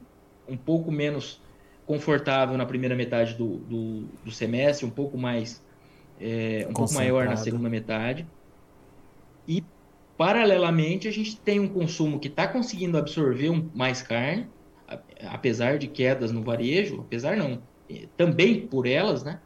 um 0.48 0.58
pouco 0.58 0.92
menos 0.92 1.40
confortável 1.86 2.58
na 2.58 2.66
primeira 2.66 2.96
metade 2.96 3.36
do, 3.36 3.58
do, 3.58 4.06
do 4.26 4.32
semestre, 4.32 4.86
um 4.86 4.90
pouco 4.90 5.18
mais 5.18 5.64
é, 6.20 6.66
um 6.70 6.74
pouco 6.74 6.94
maior 6.96 7.26
na 7.26 7.36
segunda 7.36 7.70
metade. 7.70 8.28
E 9.48 9.64
Paralelamente, 10.20 11.08
a 11.08 11.12
gente 11.12 11.38
tem 11.38 11.62
um 11.62 11.70
consumo 11.70 12.20
que 12.20 12.28
está 12.28 12.46
conseguindo 12.46 12.98
absorver 12.98 13.50
mais 13.74 14.02
carne, 14.02 14.50
apesar 15.30 15.78
de 15.78 15.88
quedas 15.88 16.30
no 16.30 16.44
varejo, 16.44 17.00
apesar 17.00 17.38
não, 17.38 17.64
também 18.18 18.68
por 18.68 18.86
elas, 18.86 19.24
né? 19.24 19.40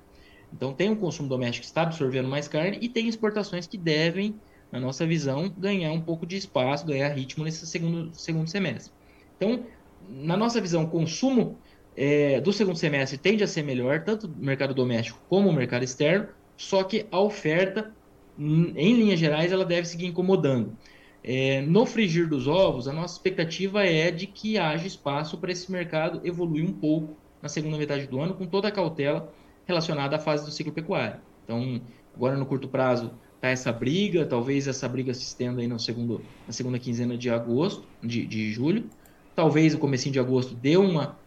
Então 0.52 0.74
tem 0.74 0.90
um 0.90 0.96
consumo 0.96 1.30
doméstico 1.30 1.62
que 1.62 1.68
está 1.68 1.84
absorvendo 1.84 2.28
mais 2.28 2.48
carne 2.48 2.80
e 2.82 2.90
tem 2.90 3.08
exportações 3.08 3.68
que 3.68 3.78
devem, 3.78 4.34
na 4.72 4.80
nossa 4.80 5.06
visão, 5.06 5.48
ganhar 5.56 5.92
um 5.92 6.02
pouco 6.02 6.26
de 6.26 6.38
espaço, 6.38 6.88
ganhar 6.88 7.10
ritmo 7.10 7.44
nesse 7.44 7.68
segundo, 7.68 8.10
segundo 8.16 8.50
semestre. 8.50 8.92
Então, 9.38 9.68
na 10.10 10.36
nossa 10.36 10.60
visão, 10.60 10.86
o 10.86 10.90
consumo 10.90 11.60
é, 11.96 12.42
do 12.42 12.52
segundo 12.52 12.78
semestre 12.80 13.20
tende 13.20 13.44
a 13.44 13.48
ser 13.48 13.62
melhor, 13.62 14.04
tanto 14.04 14.28
no 14.28 14.44
mercado 14.44 14.74
doméstico 14.74 15.20
como 15.30 15.52
no 15.52 15.56
mercado 15.56 15.84
externo, 15.84 16.30
só 16.58 16.84
que 16.84 17.06
a 17.12 17.20
oferta 17.20 17.94
em 18.38 18.94
linhas 18.96 19.20
gerais, 19.20 19.52
ela 19.52 19.66
deve 19.66 19.88
seguir 19.88 20.06
incomodando. 20.06 20.76
É, 21.24 21.62
no 21.62 21.86
frigir 21.86 22.28
dos 22.28 22.48
ovos, 22.48 22.88
a 22.88 22.94
nossa 22.94 23.16
expectativa 23.16 23.84
é 23.86 24.12
de 24.12 24.28
que 24.28 24.58
haja 24.58 24.86
espaço 24.86 25.38
para 25.38 25.52
esse 25.52 25.72
mercado 25.72 26.20
evoluir 26.24 26.66
um 26.66 26.74
pouco 26.74 27.16
na 27.42 27.48
segunda 27.48 27.78
metade 27.78 28.08
do 28.08 28.20
ano, 28.20 28.34
com 28.34 28.46
toda 28.46 28.68
a 28.68 28.72
cautela 28.72 29.32
relacionada 29.66 30.18
à 30.18 30.20
fase 30.20 30.46
do 30.46 30.52
ciclo 30.52 30.74
pecuário. 30.74 31.20
Então, 31.44 31.82
agora 32.16 32.38
no 32.38 32.46
curto 32.46 32.68
prazo 32.68 33.12
está 33.36 33.50
essa 33.50 33.72
briga, 33.72 34.26
talvez 34.26 34.68
essa 34.68 34.88
briga 34.88 35.14
se 35.14 35.24
estenda 35.24 35.62
aí 35.62 35.68
no 35.68 35.80
segundo, 35.80 36.22
na 36.46 36.54
segunda 36.54 36.78
quinzena 36.78 37.18
de 37.18 37.30
agosto, 37.30 37.86
de, 38.02 38.26
de 38.26 38.52
julho. 38.52 38.90
Talvez 39.36 39.74
o 39.74 39.78
comecinho 39.78 40.14
de 40.14 40.20
agosto 40.20 40.54
dê 40.54 40.76
uma, 40.76 41.18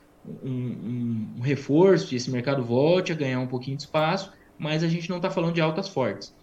um, 0.42 0.50
um, 0.50 1.28
um 1.38 1.40
reforço 1.40 2.12
e 2.12 2.16
esse 2.16 2.30
mercado 2.30 2.62
volte 2.62 3.12
a 3.12 3.14
ganhar 3.14 3.40
um 3.40 3.46
pouquinho 3.46 3.76
de 3.76 3.84
espaço, 3.84 4.30
mas 4.58 4.82
a 4.82 4.88
gente 4.88 5.08
não 5.08 5.16
está 5.16 5.30
falando 5.30 5.54
de 5.54 5.60
altas 5.60 5.88
fortes. 5.88 6.34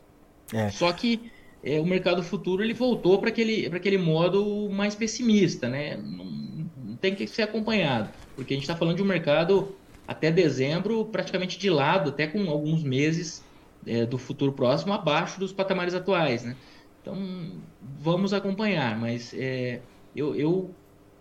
É. 0.54 0.70
Só 0.70 0.92
que 0.94 1.32
é, 1.63 1.80
o 1.80 1.86
mercado 1.86 2.22
futuro 2.24 2.63
ele 2.63 2.74
voltou 2.74 3.20
para 3.20 3.30
aquele, 3.30 3.68
aquele 3.68 3.98
modo 3.98 4.70
mais 4.70 4.96
pessimista, 4.96 5.70
né? 5.70 5.98
Não, 5.98 6.98
tem 6.98 7.16
que 7.16 7.28
ser 7.28 7.44
acompanhado, 7.44 8.13
porque 8.36 8.54
a 8.54 8.56
gente 8.56 8.63
está 8.63 8.76
falando 8.76 8.98
de 8.98 9.04
um 9.04 9.06
mercado 9.06 9.78
até 10.08 10.32
dezembro 10.32 11.06
praticamente 11.12 11.58
de 11.58 11.70
lado, 11.70 12.10
até 12.12 12.28
com 12.28 12.50
alguns 12.50 12.84
meses 12.84 13.50
é, 13.86 14.06
do 14.06 14.18
futuro 14.18 14.54
próximo 14.54 14.94
abaixo 14.94 15.39
dos 15.39 15.52
patamares 15.54 15.94
atuais, 15.94 16.44
né? 16.44 16.58
Então 17.02 17.62
vamos 17.82 18.34
acompanhar, 18.34 18.98
mas 18.98 19.34
é, 19.34 19.82
eu, 20.16 20.36
eu 20.36 20.80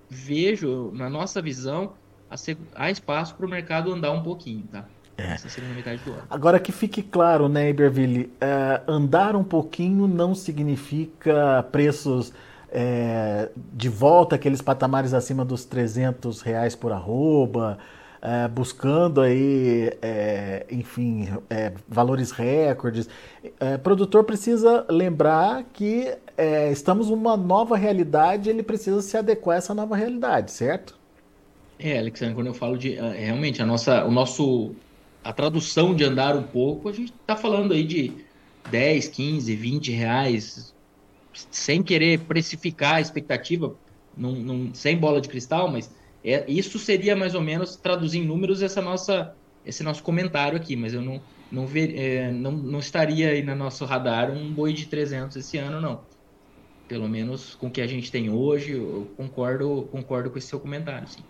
vejo 0.09 0.93
na 0.93 1.11
nossa 1.11 1.43
visão 1.43 1.99
há 2.75 2.91
espaço 2.91 3.37
para 3.37 3.47
o 3.47 3.49
mercado 3.49 3.93
andar 3.93 4.13
um 4.13 4.23
pouquinho, 4.23 4.67
tá? 4.69 4.89
É. 5.17 5.35
Essa 5.35 5.49
segunda 5.49 5.75
metade 5.75 6.01
do 6.05 6.13
ano. 6.13 6.23
Agora 6.31 6.59
que 6.59 6.73
fique 6.73 7.03
claro, 7.03 7.49
né, 7.49 7.69
Iberville, 7.69 8.33
uh, 8.43 8.91
andar 8.91 9.37
um 9.37 9.45
pouquinho 9.45 10.07
não 10.09 10.35
significa 10.35 11.63
preços 11.71 12.33
é, 12.73 13.51
de 13.75 13.89
volta 13.89 14.37
aqueles 14.37 14.63
patamares 14.63 15.13
acima 15.13 15.45
dos 15.45 15.65
300 15.65 16.41
reais 16.41 16.75
por 16.75 16.91
arroba, 16.91 17.79
é, 18.23 18.49
buscando 18.49 19.21
aí, 19.21 19.93
é, 20.01 20.65
enfim, 20.71 21.29
é, 21.51 21.73
valores 21.87 22.31
recordes. 22.31 23.09
É, 23.61 23.77
produtor 23.77 24.25
precisa 24.25 24.87
lembrar 24.89 25.65
que 25.73 26.17
é, 26.37 26.73
estamos 26.73 27.11
numa 27.11 27.37
nova 27.37 27.77
realidade, 27.77 28.49
ele 28.49 28.63
precisa 28.63 29.03
se 29.03 29.17
adequar 29.17 29.57
a 29.57 29.59
essa 29.59 29.75
nova 29.75 29.95
realidade, 29.95 30.51
certo? 30.51 30.99
É, 31.79 31.99
Alexandre, 31.99 32.35
quando 32.35 32.47
eu 32.47 32.55
falo 32.55 32.79
de 32.79 32.91
realmente 32.95 33.61
a 33.61 33.67
nossa, 33.67 34.05
o 34.05 34.11
nosso, 34.11 34.73
a 35.25 35.33
tradução 35.33 35.95
de 35.95 36.05
andar 36.05 36.37
um 36.37 36.43
pouco, 36.43 36.89
a 36.89 36.93
gente 36.93 37.13
está 37.13 37.37
falando 37.37 37.73
aí 37.73 37.85
de 37.85 38.13
10, 38.71 39.09
15, 39.09 39.55
20 39.55 39.93
reais 39.93 40.75
sem 41.51 41.83
querer 41.83 42.21
precificar 42.21 42.97
a 42.97 43.01
expectativa, 43.01 43.75
num, 44.17 44.35
num, 44.35 44.75
sem 44.75 44.97
bola 44.97 45.21
de 45.21 45.29
cristal, 45.29 45.71
mas 45.71 45.91
é, 46.25 46.45
isso 46.49 46.79
seria 46.79 47.17
mais 47.17 47.35
ou 47.35 47.41
menos 47.41 47.77
traduzir 47.77 48.19
em 48.19 48.27
números 48.27 48.63
essa 48.63 48.83
nossa, 48.83 49.35
esse 49.65 49.83
nosso 49.83 50.03
comentário 50.03 50.57
aqui, 50.57 50.77
mas 50.77 50.93
eu 50.93 51.01
não, 51.01 51.21
não, 51.51 51.67
ver, 51.67 51.99
é, 51.99 52.31
não, 52.31 52.53
não 52.53 52.79
estaria 52.79 53.31
aí 53.31 53.43
no 53.43 53.55
nosso 53.55 53.85
radar 53.85 54.31
um 54.31 54.53
boi 54.53 54.73
de 54.73 54.87
300 54.87 55.37
esse 55.37 55.59
ano, 55.59 55.81
não. 55.81 56.01
Pelo 56.87 57.09
menos 57.09 57.55
com 57.55 57.69
o 57.69 57.71
que 57.71 57.81
a 57.81 57.87
gente 57.87 58.13
tem 58.13 58.29
hoje, 58.29 58.73
eu 58.73 59.11
concordo, 59.17 59.89
concordo 59.91 60.31
com 60.31 60.37
esse 60.37 60.49
seu 60.49 60.61
comentário, 60.61 61.09
sim. 61.09 61.23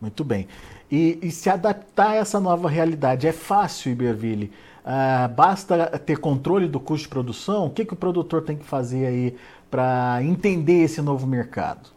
Muito 0.00 0.22
bem. 0.22 0.46
E, 0.90 1.18
e 1.22 1.30
se 1.30 1.50
adaptar 1.50 2.10
a 2.10 2.14
essa 2.16 2.40
nova 2.40 2.68
realidade 2.68 3.26
é 3.26 3.32
fácil, 3.32 3.92
Iberville? 3.92 4.50
Uh, 4.84 5.28
basta 5.34 5.98
ter 5.98 6.18
controle 6.18 6.66
do 6.66 6.80
custo 6.80 7.04
de 7.04 7.08
produção? 7.10 7.66
O 7.66 7.70
que, 7.70 7.84
que 7.84 7.92
o 7.92 7.96
produtor 7.96 8.42
tem 8.42 8.56
que 8.56 8.64
fazer 8.64 9.06
aí 9.06 9.34
para 9.70 10.20
entender 10.22 10.82
esse 10.84 11.02
novo 11.02 11.26
mercado? 11.26 11.90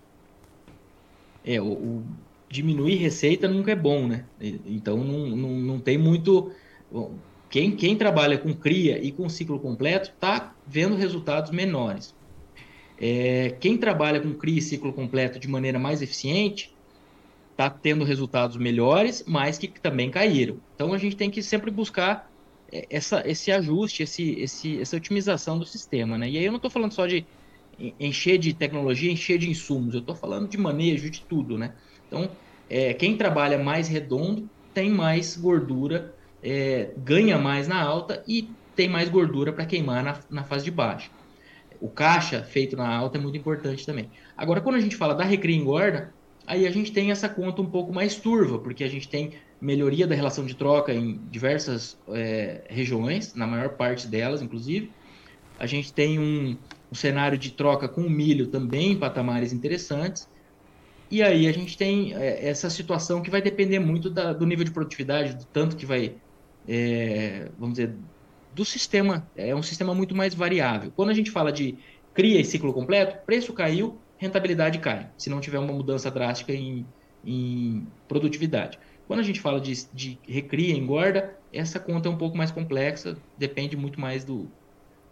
É, 1.46 1.62
o, 1.62 1.72
o, 1.72 2.04
diminuir 2.50 2.98
receita 2.98 3.48
nunca 3.48 3.72
é 3.72 3.76
bom, 3.76 4.08
né? 4.08 4.26
Então 4.40 4.98
não, 4.98 5.30
não, 5.30 5.50
não 5.50 5.80
tem 5.80 5.98
muito. 5.98 6.52
Quem, 7.50 7.76
quem 7.76 7.96
trabalha 7.96 8.38
com 8.38 8.54
cria 8.54 9.02
e 9.02 9.12
com 9.12 9.30
ciclo 9.30 9.58
completo 9.58 10.10
está 10.10 10.54
vendo 10.68 10.96
resultados 10.96 11.50
menores. 11.50 12.14
É, 13.00 13.56
quem 13.60 13.78
trabalha 13.78 14.20
com 14.20 14.34
cria 14.34 14.60
e 14.60 14.62
ciclo 14.62 14.92
completo 14.92 15.40
de 15.40 15.48
maneira 15.48 15.80
mais 15.80 16.02
eficiente 16.02 16.76
está 17.66 17.70
tendo 17.70 18.04
resultados 18.04 18.58
melhores, 18.58 19.24
mas 19.28 19.58
que 19.58 19.68
também 19.68 20.10
caíram. 20.10 20.58
Então 20.76 20.94
a 20.94 20.98
gente 20.98 21.16
tem 21.16 21.30
que 21.30 21.44
sempre 21.44 21.70
buscar 21.70 22.30
essa, 22.90 23.22
esse 23.30 23.52
ajuste, 23.52 24.04
esse, 24.04 24.32
esse, 24.40 24.82
essa 24.82 24.96
otimização 24.98 25.60
do 25.60 25.66
sistema. 25.66 26.18
Né? 26.18 26.30
E 26.30 26.38
aí 26.38 26.46
eu 26.46 26.52
não 26.52 26.58
estou 26.58 26.72
falando 26.72 26.94
só 26.94 27.06
de 27.06 27.26
encher 28.00 28.38
de 28.38 28.54
tecnologia, 28.54 29.12
encher 29.12 29.38
de 29.38 29.50
insumos, 29.50 29.94
eu 29.94 30.00
estou 30.00 30.16
falando 30.16 30.48
de 30.48 30.58
manejo 30.58 31.10
de 31.10 31.22
tudo. 31.22 31.58
Né? 31.58 31.74
Então, 32.08 32.30
é, 32.70 32.94
quem 32.94 33.18
trabalha 33.18 33.58
mais 33.58 33.88
redondo 33.88 34.50
tem 34.74 34.90
mais 34.90 35.36
gordura, 35.36 36.16
é, 36.42 36.92
ganha 36.98 37.38
mais 37.38 37.68
na 37.68 37.82
alta 37.82 38.24
e 38.28 38.50
tem 38.76 38.88
mais 38.88 39.10
gordura 39.10 39.52
para 39.52 39.66
queimar 39.66 40.04
na, 40.04 40.20
na 40.30 40.44
fase 40.44 40.64
de 40.64 40.72
baixo. 40.72 41.12
O 41.80 41.90
caixa 41.90 42.44
feito 42.44 42.78
na 42.78 42.88
alta 42.88 43.18
é 43.18 43.22
muito 43.22 43.38
importante 43.38 43.86
também. 43.86 44.10
Agora, 44.38 44.62
quando 44.62 44.76
a 44.76 44.80
gente 44.80 44.96
fala 44.96 45.14
da 45.14 45.24
recria 45.24 45.56
engorda, 45.56 46.14
aí 46.52 46.68
a 46.68 46.72
gente 46.72 46.92
tem 46.92 47.12
essa 47.12 47.30
conta 47.30 47.62
um 47.62 47.66
pouco 47.66 47.94
mais 47.94 48.16
turva, 48.16 48.60
porque 48.60 48.84
a 48.84 48.90
gente 48.90 49.08
tem 49.08 49.32
melhoria 49.62 50.06
da 50.06 50.14
relação 50.14 50.46
de 50.46 50.54
troca 50.54 50.94
em 50.94 51.18
diversas 51.30 51.98
é, 52.10 52.64
regiões, 52.68 53.34
na 53.34 53.48
maior 53.48 53.70
parte 53.70 54.06
delas, 54.06 54.42
inclusive. 54.42 54.92
A 55.58 55.66
gente 55.66 55.94
tem 55.94 56.20
um, 56.20 56.58
um 56.92 56.96
cenário 56.96 57.38
de 57.38 57.52
troca 57.52 57.88
com 57.88 58.02
milho 58.02 58.48
também 58.48 58.92
em 58.92 58.98
patamares 58.98 59.54
interessantes. 59.54 60.28
E 61.10 61.24
aí 61.24 61.48
a 61.48 61.54
gente 61.54 61.78
tem 61.78 62.14
é, 62.16 62.46
essa 62.50 62.70
situação 62.70 63.22
que 63.22 63.30
vai 63.30 63.42
depender 63.42 63.80
muito 63.80 64.10
da, 64.10 64.34
do 64.34 64.46
nível 64.46 64.66
de 64.66 64.72
produtividade, 64.72 65.36
do 65.36 65.46
tanto 65.46 65.78
que 65.78 65.86
vai, 65.86 66.16
é, 66.68 67.50
vamos 67.58 67.78
dizer, 67.78 67.96
do 68.54 68.66
sistema. 68.66 69.26
É 69.38 69.56
um 69.56 69.64
sistema 69.64 69.96
muito 69.96 70.14
mais 70.14 70.36
variável. 70.36 70.92
Quando 70.98 71.12
a 71.12 71.14
gente 71.14 71.32
fala 71.32 71.50
de 71.50 71.78
cria 72.14 72.42
e 72.42 72.44
ciclo 72.44 72.74
completo, 72.74 73.26
preço 73.26 73.54
caiu, 73.54 73.98
rentabilidade 74.22 74.78
cai, 74.78 75.10
se 75.18 75.32
não 75.32 75.40
tiver 75.40 75.58
uma 75.58 75.74
mudança 75.74 76.12
drástica 76.12 76.54
em, 76.54 76.86
em 77.26 77.88
produtividade. 78.08 78.80
Quando 79.08 79.20
a 79.20 79.24
gente 79.24 79.42
fala 79.42 79.60
de, 79.60 79.74
de 79.92 80.20
recria, 80.28 80.76
engorda, 80.76 81.36
essa 81.52 81.80
conta 81.80 82.08
é 82.08 82.12
um 82.12 82.16
pouco 82.16 82.38
mais 82.38 82.52
complexa, 82.52 83.18
depende 83.36 83.76
muito 83.76 84.00
mais 84.00 84.24
do, 84.24 84.48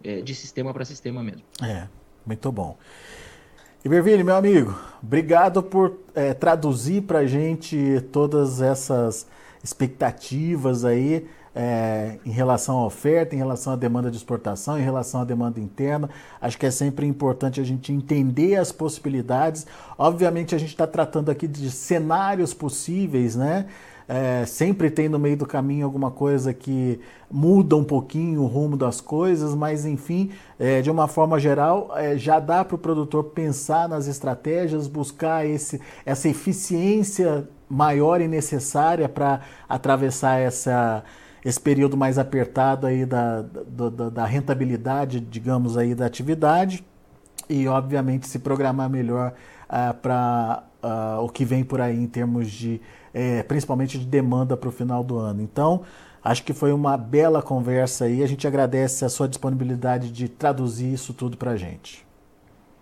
é, 0.03 0.21
de 0.21 0.35
sistema 0.35 0.71
para 0.71 0.85
sistema 0.85 1.23
mesmo. 1.23 1.41
É, 1.61 1.87
muito 2.23 2.51
bom. 2.51 2.77
Iberville, 3.83 4.23
meu 4.23 4.35
amigo, 4.35 4.79
obrigado 5.01 5.63
por 5.63 5.99
é, 6.13 6.35
traduzir 6.35 7.01
para 7.01 7.19
a 7.19 7.25
gente 7.25 7.99
todas 8.11 8.61
essas 8.61 9.27
expectativas 9.63 10.85
aí 10.85 11.27
é, 11.61 12.17
em 12.25 12.31
relação 12.31 12.79
à 12.79 12.85
oferta, 12.85 13.35
em 13.35 13.37
relação 13.37 13.73
à 13.73 13.75
demanda 13.75 14.09
de 14.09 14.15
exportação, 14.15 14.79
em 14.79 14.81
relação 14.81 15.19
à 15.19 15.25
demanda 15.25 15.59
interna. 15.59 16.09
Acho 16.39 16.57
que 16.57 16.65
é 16.65 16.71
sempre 16.71 17.05
importante 17.05 17.59
a 17.59 17.65
gente 17.65 17.91
entender 17.91 18.55
as 18.55 18.71
possibilidades. 18.71 19.67
Obviamente, 19.97 20.55
a 20.55 20.57
gente 20.57 20.69
está 20.69 20.87
tratando 20.87 21.29
aqui 21.29 21.49
de 21.49 21.69
cenários 21.69 22.53
possíveis, 22.53 23.35
né? 23.35 23.65
É, 24.07 24.45
sempre 24.45 24.89
tem 24.89 25.09
no 25.09 25.19
meio 25.19 25.35
do 25.35 25.45
caminho 25.45 25.85
alguma 25.85 26.09
coisa 26.09 26.53
que 26.53 26.97
muda 27.29 27.75
um 27.75 27.83
pouquinho 27.83 28.41
o 28.41 28.47
rumo 28.47 28.77
das 28.77 29.01
coisas, 29.01 29.53
mas 29.53 29.85
enfim, 29.85 30.31
é, 30.57 30.81
de 30.81 30.89
uma 30.89 31.09
forma 31.09 31.37
geral, 31.39 31.91
é, 31.93 32.17
já 32.17 32.39
dá 32.39 32.63
para 32.63 32.75
o 32.75 32.77
produtor 32.79 33.25
pensar 33.25 33.89
nas 33.89 34.07
estratégias, 34.07 34.87
buscar 34.87 35.45
esse, 35.45 35.81
essa 36.05 36.29
eficiência 36.29 37.47
maior 37.69 38.21
e 38.21 38.29
necessária 38.29 39.09
para 39.09 39.41
atravessar 39.67 40.39
essa, 40.39 41.03
esse 41.49 41.59
período 41.59 41.97
mais 41.97 42.17
apertado 42.17 42.85
aí 42.85 43.05
da, 43.05 43.41
da, 43.41 44.09
da 44.09 44.25
rentabilidade, 44.25 45.19
digamos 45.19 45.77
aí, 45.77 45.95
da 45.95 46.05
atividade 46.05 46.85
e 47.49 47.67
obviamente 47.67 48.27
se 48.27 48.37
programar 48.39 48.89
melhor 48.89 49.33
uh, 49.67 49.93
para 49.95 50.63
uh, 50.83 50.87
ah, 50.87 51.19
o 51.21 51.29
que 51.29 51.43
vem 51.43 51.63
por 51.63 51.81
aí 51.81 51.97
em 51.97 52.07
termos 52.07 52.51
de 52.51 52.79
é, 53.11 53.41
principalmente 53.41 53.97
de 53.97 54.05
demanda 54.05 54.55
para 54.55 54.69
o 54.69 54.71
final 54.71 55.03
do 55.03 55.17
ano. 55.17 55.41
Então, 55.41 55.81
acho 56.23 56.43
que 56.43 56.53
foi 56.53 56.71
uma 56.71 56.95
bela 56.95 57.41
conversa 57.41 58.05
aí. 58.05 58.23
A 58.23 58.27
gente 58.27 58.45
agradece 58.47 59.03
a 59.03 59.09
sua 59.09 59.27
disponibilidade 59.27 60.11
de 60.11 60.29
traduzir 60.29 60.93
isso 60.93 61.11
tudo 61.11 61.35
para 61.35 61.51
a 61.51 61.57
gente. 61.57 62.05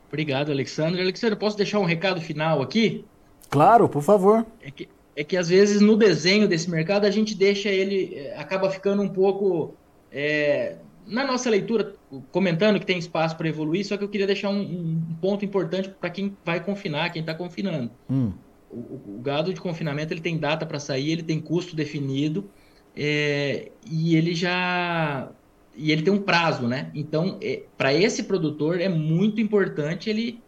Obrigado, 0.09 0.51
Alexandre. 0.51 1.01
Alexandre, 1.01 1.37
posso 1.37 1.55
deixar 1.55 1.79
um 1.79 1.85
recado 1.85 2.19
final 2.19 2.61
aqui? 2.61 3.05
Claro, 3.49 3.87
por 3.87 4.01
favor. 4.01 4.45
É 4.61 4.69
que, 4.69 4.89
é 5.17 5.23
que 5.23 5.35
às 5.35 5.49
vezes 5.49 5.81
no 5.81 5.97
desenho 5.97 6.47
desse 6.47 6.69
mercado 6.69 7.05
a 7.05 7.11
gente 7.11 7.35
deixa 7.35 7.67
ele, 7.67 8.15
é, 8.15 8.37
acaba 8.37 8.69
ficando 8.69 9.01
um 9.01 9.09
pouco. 9.09 9.75
É, 10.11 10.77
na 11.05 11.25
nossa 11.25 11.49
leitura, 11.49 11.95
comentando 12.31 12.79
que 12.79 12.85
tem 12.85 12.97
espaço 12.97 13.37
para 13.37 13.47
evoluir, 13.47 13.85
só 13.85 13.95
que 13.95 14.03
eu 14.03 14.09
queria 14.09 14.27
deixar 14.27 14.49
um, 14.49 14.59
um 14.59 15.15
ponto 15.21 15.45
importante 15.45 15.89
para 15.89 16.09
quem 16.09 16.35
vai 16.43 16.61
confinar, 16.61 17.11
quem 17.11 17.21
está 17.21 17.33
confinando. 17.33 17.91
Hum 18.09 18.33
o, 18.69 19.17
o, 19.17 19.21
gado 19.21 19.53
de 19.53 19.59
confinamento 19.59 20.13
ele 20.13 20.21
tem 20.21 20.37
data 20.37 20.65
para 20.65 20.79
sair, 20.79 21.11
ele 21.11 21.23
tem 21.23 21.39
custo 21.39 21.75
definido 21.75 22.49
é, 22.95 23.71
e 23.89 24.15
ele 24.15 24.33
já 24.33 25.29
e 25.75 25.91
ele 25.91 26.01
tem 26.01 26.11
um 26.11 26.21
prazo, 26.21 26.67
né? 26.67 26.89
Então, 26.95 27.37
é, 27.39 27.61
para 27.77 27.93
esse 27.93 28.23
produtor 28.23 28.81
é 28.81 28.89
muito 28.89 29.39
importante 29.39 30.09
ele 30.09 30.41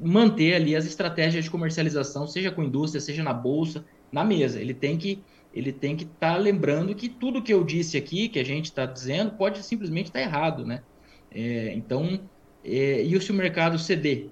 manter 0.00 0.54
ali 0.54 0.74
as 0.76 0.86
estratégias 0.86 1.44
de 1.44 1.50
comercialização, 1.50 2.26
seja 2.26 2.50
com 2.50 2.62
indústria, 2.62 3.00
seja 3.00 3.22
na 3.22 3.32
bolsa, 3.32 3.84
na 4.10 4.24
mesa. 4.24 4.60
Ele 4.60 4.74
tem 4.74 4.96
que 4.98 5.22
ele 5.54 5.70
tem 5.70 5.94
que 5.94 6.04
estar 6.04 6.34
tá 6.34 6.36
lembrando 6.36 6.94
que 6.94 7.08
tudo 7.08 7.42
que 7.42 7.52
eu 7.52 7.62
disse 7.62 7.96
aqui, 7.98 8.28
que 8.28 8.38
a 8.38 8.44
gente 8.44 8.66
está 8.66 8.86
dizendo, 8.86 9.32
pode 9.32 9.62
simplesmente 9.62 10.06
estar 10.06 10.20
tá 10.20 10.24
errado, 10.24 10.64
né? 10.64 10.82
É, 11.30 11.74
então, 11.74 12.20
é, 12.64 13.02
e 13.02 13.20
se 13.20 13.30
o 13.30 13.34
mercado 13.34 13.78
ceder? 13.78 14.30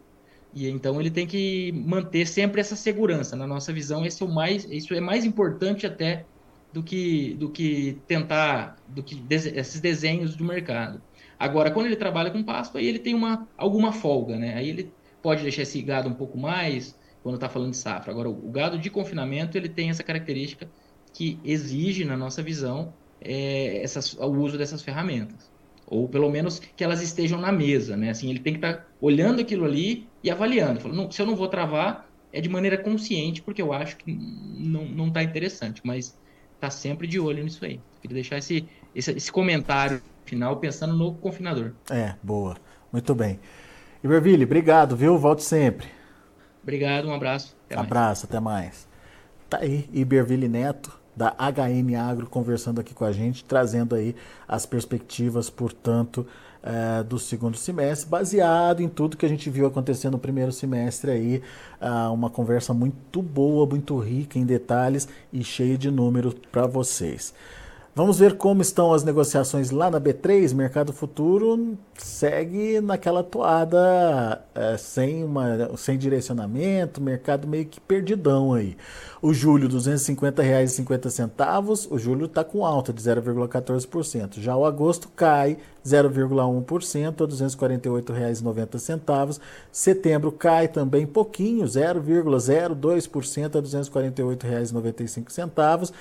E 0.55 0.68
então 0.68 1.00
ele 1.00 1.11
tem 1.11 1.26
que 1.26 1.72
manter 1.72 2.26
sempre 2.26 2.61
essa 2.61 2.74
segurança. 2.74 3.36
Na 3.36 3.46
nossa 3.46 3.72
visão, 3.72 4.05
esse 4.05 4.22
é 4.22 4.26
o 4.26 4.28
mais, 4.28 4.64
isso 4.64 4.94
é 4.94 5.00
mais 5.00 5.24
importante 5.24 5.86
até 5.86 6.24
do 6.72 6.82
que 6.82 7.34
do 7.34 7.50
que 7.50 7.98
tentar 8.07 8.76
do 8.88 9.02
que 9.02 9.22
esses 9.30 9.80
desenhos 9.80 10.36
do 10.36 10.44
mercado. 10.44 11.02
Agora, 11.38 11.70
quando 11.70 11.86
ele 11.86 11.96
trabalha 11.96 12.30
com 12.30 12.42
pasto, 12.42 12.78
aí 12.78 12.86
ele 12.86 12.98
tem 12.98 13.14
uma 13.14 13.48
alguma 13.57 13.92
folga, 13.92 14.36
né? 14.36 14.55
Aí 14.55 14.68
ele 14.68 14.92
pode 15.22 15.42
deixar 15.42 15.62
esse 15.62 15.80
gado 15.82 16.08
um 16.08 16.14
pouco 16.14 16.38
mais 16.38 16.98
quando 17.22 17.34
está 17.34 17.48
falando 17.48 17.70
de 17.70 17.76
safra. 17.76 18.12
Agora, 18.12 18.28
o 18.28 18.50
gado 18.50 18.78
de 18.78 18.90
confinamento 18.90 19.56
ele 19.56 19.68
tem 19.68 19.90
essa 19.90 20.02
característica 20.02 20.68
que 21.12 21.38
exige, 21.44 22.04
na 22.04 22.16
nossa 22.16 22.42
visão, 22.42 22.94
é, 23.20 23.82
essas, 23.82 24.14
o 24.14 24.26
uso 24.26 24.56
dessas 24.56 24.82
ferramentas 24.82 25.50
ou 25.90 26.08
pelo 26.08 26.30
menos 26.30 26.60
que 26.60 26.84
elas 26.84 27.02
estejam 27.02 27.38
na 27.38 27.50
mesa, 27.50 27.96
né? 27.96 28.10
Assim, 28.10 28.30
ele 28.30 28.38
tem 28.38 28.52
que 28.52 28.58
estar 28.58 28.74
tá 28.74 28.86
olhando 29.00 29.40
aquilo 29.40 29.64
ali 29.64 30.08
e 30.22 30.30
avaliando. 30.30 30.80
Falando, 30.80 31.12
se 31.12 31.20
eu 31.20 31.26
não 31.26 31.34
vou 31.34 31.48
travar, 31.48 32.08
é 32.32 32.40
de 32.40 32.48
maneira 32.48 32.78
consciente, 32.78 33.42
porque 33.42 33.60
eu 33.60 33.72
acho 33.72 33.96
que 33.96 34.12
não 34.12 35.08
está 35.08 35.20
interessante, 35.20 35.82
mas 35.84 36.16
tá 36.60 36.70
sempre 36.70 37.08
de 37.08 37.18
olho 37.18 37.42
nisso 37.42 37.64
aí. 37.64 37.80
Queria 38.00 38.14
deixar 38.14 38.38
esse, 38.38 38.68
esse, 38.94 39.10
esse 39.10 39.32
comentário 39.32 40.00
final 40.24 40.58
pensando 40.58 40.96
no 40.96 41.14
confinador. 41.14 41.72
É, 41.90 42.14
boa. 42.22 42.56
Muito 42.92 43.12
bem. 43.12 43.40
Iberville, 44.03 44.44
obrigado, 44.44 44.96
viu? 44.96 45.18
Volte 45.18 45.42
sempre. 45.42 45.88
Obrigado, 46.62 47.09
um 47.09 47.14
abraço. 47.14 47.57
Até 47.66 47.78
abraço, 47.78 48.22
mais. 48.22 48.24
até 48.24 48.40
mais. 48.40 48.88
Tá 49.48 49.59
aí, 49.59 49.88
Iberville 49.92 50.48
Neto, 50.48 50.98
da 51.14 51.34
HN 51.38 51.94
Agro, 51.96 52.26
conversando 52.26 52.80
aqui 52.80 52.94
com 52.94 53.05
a 53.05 53.12
gente, 53.12 53.44
trazendo 53.44 53.94
aí 53.94 54.14
as 54.48 54.64
perspectivas, 54.64 55.51
portanto, 55.51 56.26
é, 56.62 57.03
do 57.03 57.18
segundo 57.18 57.57
semestre, 57.57 58.09
baseado 58.09 58.80
em 58.80 58.88
tudo 58.88 59.16
que 59.16 59.26
a 59.26 59.28
gente 59.28 59.48
viu 59.51 59.66
acontecer 59.66 60.11
no 60.11 60.18
primeiro 60.18 60.53
semestre 60.53 61.11
aí, 61.11 61.42
uh, 61.80 62.12
uma 62.12 62.28
conversa 62.28 62.74
muito 62.74 63.22
boa, 63.22 63.66
muito 63.66 63.98
rica 63.98 64.38
em 64.38 64.44
detalhes 64.44 65.09
e 65.32 65.42
cheia 65.42 65.76
de 65.76 65.90
números 65.90 66.34
para 66.53 66.66
vocês. 66.66 67.34
Vamos 67.93 68.20
ver 68.20 68.36
como 68.36 68.62
estão 68.62 68.93
as 68.93 69.03
negociações 69.03 69.72
lá 69.72 69.91
na 69.91 70.01
B3. 70.01 70.55
Mercado 70.55 70.93
Futuro 70.93 71.76
segue 71.99 72.80
naquela 72.80 73.24
toada 73.24 74.45
é, 74.55 74.76
sem, 74.76 75.24
uma, 75.24 75.76
sem 75.76 75.99
direcionamento, 75.99 77.01
mercado 77.01 77.49
meio 77.49 77.66
que 77.66 77.80
perdidão 77.80 78.55
aí. 78.55 78.76
O 79.20 79.34
julho, 79.34 79.66
R$ 79.66 79.74
250,50. 79.74 81.88
O 81.91 81.99
julho 81.99 82.26
está 82.26 82.45
com 82.45 82.64
alta 82.64 82.93
de 82.93 83.03
0,14%. 83.03 84.38
Já 84.38 84.57
o 84.57 84.64
agosto 84.64 85.09
cai 85.09 85.59
0,1% 85.84 87.05
a 87.05 87.09
R$ 87.24 87.32
248,90. 87.32 89.41
Setembro 89.72 90.30
cai 90.30 90.68
também 90.68 91.05
pouquinho, 91.05 91.66
0,02% 91.66 93.43
a 93.43 93.47
R$ 93.59 93.66
248,95. 93.66 95.93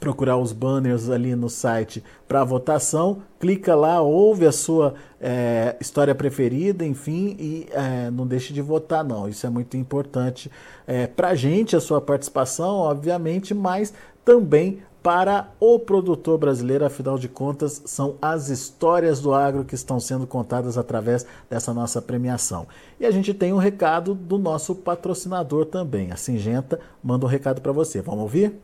procurar 0.00 0.38
os 0.38 0.52
banners 0.52 1.10
ali 1.10 1.36
no 1.36 1.50
site 1.50 2.02
para 2.26 2.42
votação, 2.42 3.22
clica 3.38 3.74
lá, 3.74 4.00
ouve 4.00 4.46
a 4.46 4.52
sua 4.52 4.94
é, 5.20 5.76
história 5.78 6.14
preferida, 6.14 6.84
enfim, 6.84 7.36
e 7.38 7.66
é, 7.70 8.10
não 8.10 8.26
deixe 8.26 8.52
de 8.52 8.62
votar 8.62 9.04
não. 9.04 9.28
Isso 9.28 9.46
é 9.46 9.50
muito 9.50 9.76
importante 9.76 10.50
é, 10.86 11.06
para 11.06 11.28
a 11.28 11.34
gente, 11.34 11.76
a 11.76 11.80
sua 11.80 12.00
participação, 12.00 12.76
obviamente, 12.76 13.52
mas 13.52 13.92
também 14.24 14.82
para 15.02 15.50
o 15.58 15.78
produtor 15.78 16.38
brasileiro, 16.38 16.84
afinal 16.84 17.18
de 17.18 17.28
contas, 17.28 17.82
são 17.86 18.16
as 18.20 18.48
histórias 18.48 19.20
do 19.20 19.32
agro 19.32 19.64
que 19.64 19.74
estão 19.74 19.98
sendo 19.98 20.26
contadas 20.26 20.76
através 20.76 21.24
dessa 21.48 21.72
nossa 21.72 22.02
premiação. 22.02 22.66
E 22.98 23.06
a 23.06 23.10
gente 23.10 23.32
tem 23.32 23.52
um 23.52 23.56
recado 23.56 24.14
do 24.14 24.38
nosso 24.38 24.74
patrocinador 24.74 25.64
também. 25.64 26.12
A 26.12 26.16
Singenta 26.16 26.78
manda 27.02 27.24
um 27.24 27.28
recado 27.28 27.62
para 27.62 27.72
você. 27.72 28.02
Vamos 28.02 28.22
ouvir? 28.22 28.60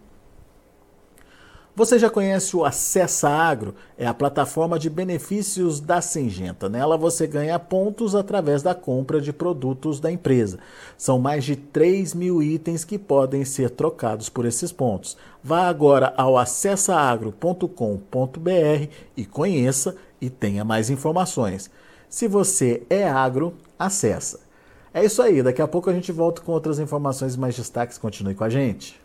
Você 1.77 1.99
já 1.99 2.09
conhece 2.09 2.57
o 2.57 2.65
Acessa 2.65 3.29
Agro? 3.29 3.75
É 3.99 4.07
a 4.07 4.15
plataforma 4.15 4.79
de 4.79 4.89
benefícios 4.89 5.79
da 5.79 6.01
Singenta. 6.01 6.71
Nela 6.71 6.97
você 6.97 7.27
ganha 7.27 7.59
pontos 7.59 8.15
através 8.15 8.63
da 8.63 8.75
compra 8.75 9.21
de 9.21 9.31
produtos 9.31 10.01
da 10.01 10.11
empresa. 10.11 10.59
São 10.97 11.19
mais 11.19 11.45
de 11.45 11.55
3 11.55 12.15
mil 12.15 12.43
itens 12.43 12.83
que 12.83 12.99
podem 12.99 13.45
ser 13.45 13.69
trocados 13.69 14.31
por 14.31 14.47
esses 14.47 14.73
pontos. 14.73 15.19
Vá 15.45 15.69
agora 15.69 16.15
ao 16.17 16.39
acessaagro.com.br 16.39 17.69
e 19.15 19.27
conheça 19.27 19.97
e 20.19 20.31
tenha 20.31 20.65
mais 20.65 20.89
informações. 20.89 21.71
Se 22.09 22.27
você 22.27 22.85
é 22.89 23.07
agro, 23.07 23.53
acessa. 23.79 24.41
É 24.95 25.05
isso 25.05 25.21
aí, 25.21 25.43
daqui 25.43 25.61
a 25.61 25.69
pouco 25.69 25.91
a 25.91 25.93
gente 25.93 26.11
volta 26.11 26.41
com 26.41 26.53
outras 26.53 26.79
informações 26.79 27.35
e 27.35 27.39
mais 27.39 27.55
destaques. 27.55 27.99
Continue 27.99 28.35
com 28.35 28.45
a 28.45 28.49
gente. 28.49 29.05